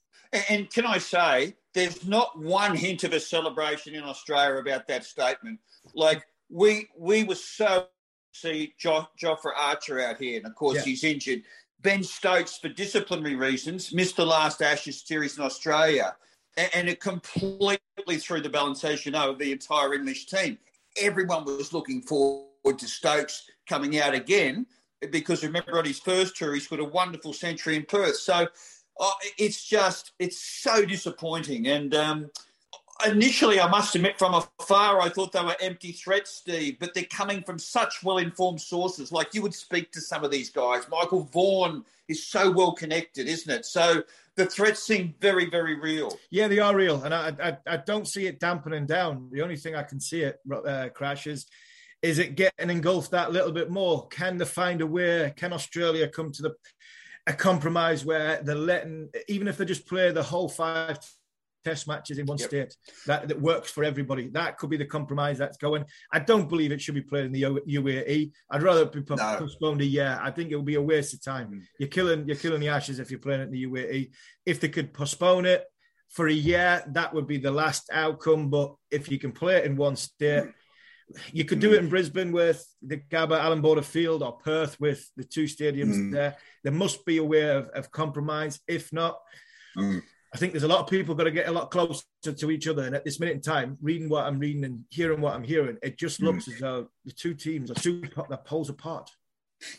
[0.50, 5.04] And can I say, there's not one hint of a celebration in Australia about that
[5.04, 5.60] statement.
[5.94, 7.88] Like we we were so
[8.34, 10.84] see jo- Jofra Archer out here, and of course yeah.
[10.84, 11.44] he's injured.
[11.82, 16.16] Ben Stokes, for disciplinary reasons, missed the last Ashes series in Australia,
[16.58, 20.58] and, and it completely threw the balance, as you know, of the entire English team.
[21.00, 24.66] Everyone was looking forward to Stokes coming out again,
[25.12, 28.16] because remember on his first tour, he scored a wonderful century in Perth.
[28.16, 28.48] So
[29.00, 31.68] uh, it's just, it's so disappointing.
[31.68, 32.30] And um,
[33.06, 37.04] initially, I must admit, from afar, I thought they were empty threats, Steve, but they're
[37.06, 39.12] coming from such well informed sources.
[39.12, 40.84] Like you would speak to some of these guys.
[40.90, 43.66] Michael Vaughan is so well connected, isn't it?
[43.66, 44.04] So
[44.36, 46.18] the threats seem very, very real.
[46.30, 47.04] Yeah, they are real.
[47.04, 49.30] And I, I, I don't see it dampening down.
[49.32, 51.48] The only thing I can see it uh, crash is
[52.02, 54.08] is it getting engulfed that little bit more?
[54.10, 55.34] Can they find a way?
[55.36, 56.56] Can Australia come to the
[57.28, 61.00] a compromise where they're letting, even if they just play the whole five
[61.64, 62.48] test matches in one yep.
[62.48, 64.30] state, that, that works for everybody.
[64.30, 65.86] That could be the compromise that's going.
[66.14, 68.32] I don't believe it should be played in the UAE.
[68.52, 69.84] I'd rather it be postponed no.
[69.84, 70.20] a year.
[70.22, 71.52] I think it would be a waste of time.
[71.52, 71.62] Mm.
[71.80, 74.12] You're killing you're killing the Ashes if you're playing it in the UAE.
[74.46, 75.66] If they could postpone it
[76.10, 78.50] for a year, that would be the last outcome.
[78.50, 80.46] But if you can play it in one state.
[81.08, 84.80] Mm you could do it in Brisbane with the Gabba Allan Border Field or Perth
[84.80, 86.12] with the two stadiums mm.
[86.12, 86.36] there.
[86.64, 88.60] There must be a way of, of compromise.
[88.68, 89.20] If not,
[89.78, 90.02] mm.
[90.34, 92.68] I think there's a lot of people got to get a lot closer to each
[92.68, 92.84] other.
[92.84, 95.78] And at this minute in time, reading what I'm reading and hearing what I'm hearing,
[95.84, 96.26] it just mm.
[96.26, 96.54] looks mm.
[96.54, 99.10] as though the two teams are two the poles apart.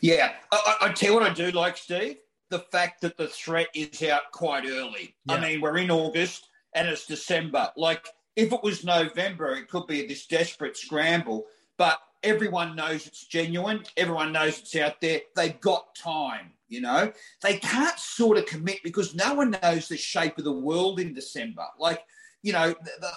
[0.01, 2.17] Yeah, I, I, tell you what I do like, Steve.
[2.49, 5.15] The fact that the threat is out quite early.
[5.25, 5.35] Yeah.
[5.35, 7.71] I mean, we're in August and it's December.
[7.75, 8.07] Like
[8.37, 13.83] if it was November, it could be this desperate scramble, but everyone knows it's genuine.
[13.97, 15.21] Everyone knows it's out there.
[15.35, 17.11] They've got time, you know.
[17.41, 21.15] They can't sort of commit because no one knows the shape of the world in
[21.15, 21.65] December.
[21.79, 22.03] Like,
[22.43, 23.11] you know, the, the,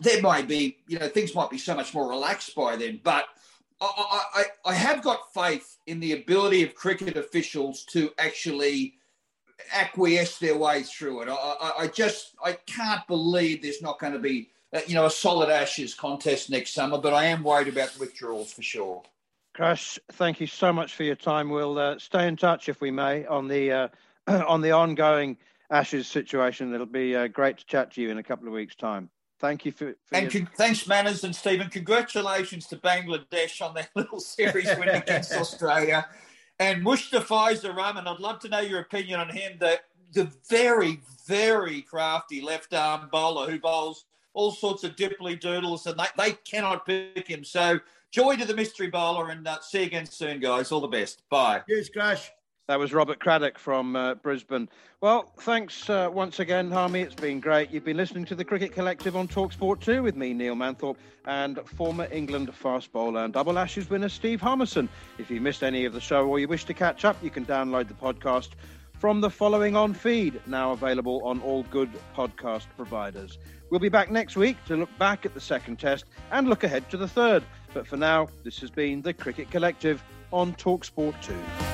[0.00, 3.24] there might be, you know, things might be so much more relaxed by then, but
[3.80, 8.94] I, I, I have got faith in the ability of cricket officials to actually
[9.72, 11.28] acquiesce their way through it.
[11.28, 15.06] I, I, I just I can't believe there's not going to be uh, you know
[15.06, 19.02] a solid Ashes contest next summer, but I am worried about withdrawals for sure.
[19.54, 21.48] Crash, thank you so much for your time.
[21.48, 23.88] We'll uh, stay in touch, if we may, on the uh,
[24.26, 25.36] on the ongoing
[25.70, 26.74] Ashes situation.
[26.74, 29.10] It'll be uh, great to chat to you in a couple of weeks' time.
[29.40, 29.94] Thank you for.
[30.06, 30.44] for and your...
[30.44, 31.68] con- thanks, Manners and Stephen.
[31.68, 36.06] Congratulations to Bangladesh on their little series win against Australia.
[36.58, 39.56] And Mustafizur and I'd love to know your opinion on him.
[39.58, 39.80] The
[40.12, 45.98] the very, very crafty left arm bowler who bowls all sorts of dipply doodles, and
[45.98, 47.44] they, they cannot pick him.
[47.44, 47.80] So
[48.10, 50.72] joy to the mystery bowler, and uh, see you again soon, guys.
[50.72, 51.22] All the best.
[51.28, 51.62] Bye.
[51.68, 52.30] Cheers, Crash.
[52.66, 54.70] That was Robert Craddock from uh, Brisbane.
[55.02, 57.02] Well, thanks uh, once again, Harmy.
[57.02, 57.70] It's been great.
[57.70, 60.96] You've been listening to the Cricket Collective on Talksport 2 with me, Neil Manthorp,
[61.26, 64.88] and former England fast bowler and double Ashes winner Steve Harmison.
[65.18, 67.44] If you missed any of the show or you wish to catch up, you can
[67.44, 68.52] download the podcast
[68.98, 73.38] from the following on feed, now available on all good podcast providers.
[73.68, 76.88] We'll be back next week to look back at the second test and look ahead
[76.92, 77.44] to the third.
[77.74, 80.02] But for now, this has been the Cricket Collective
[80.32, 81.73] on Talksport 2.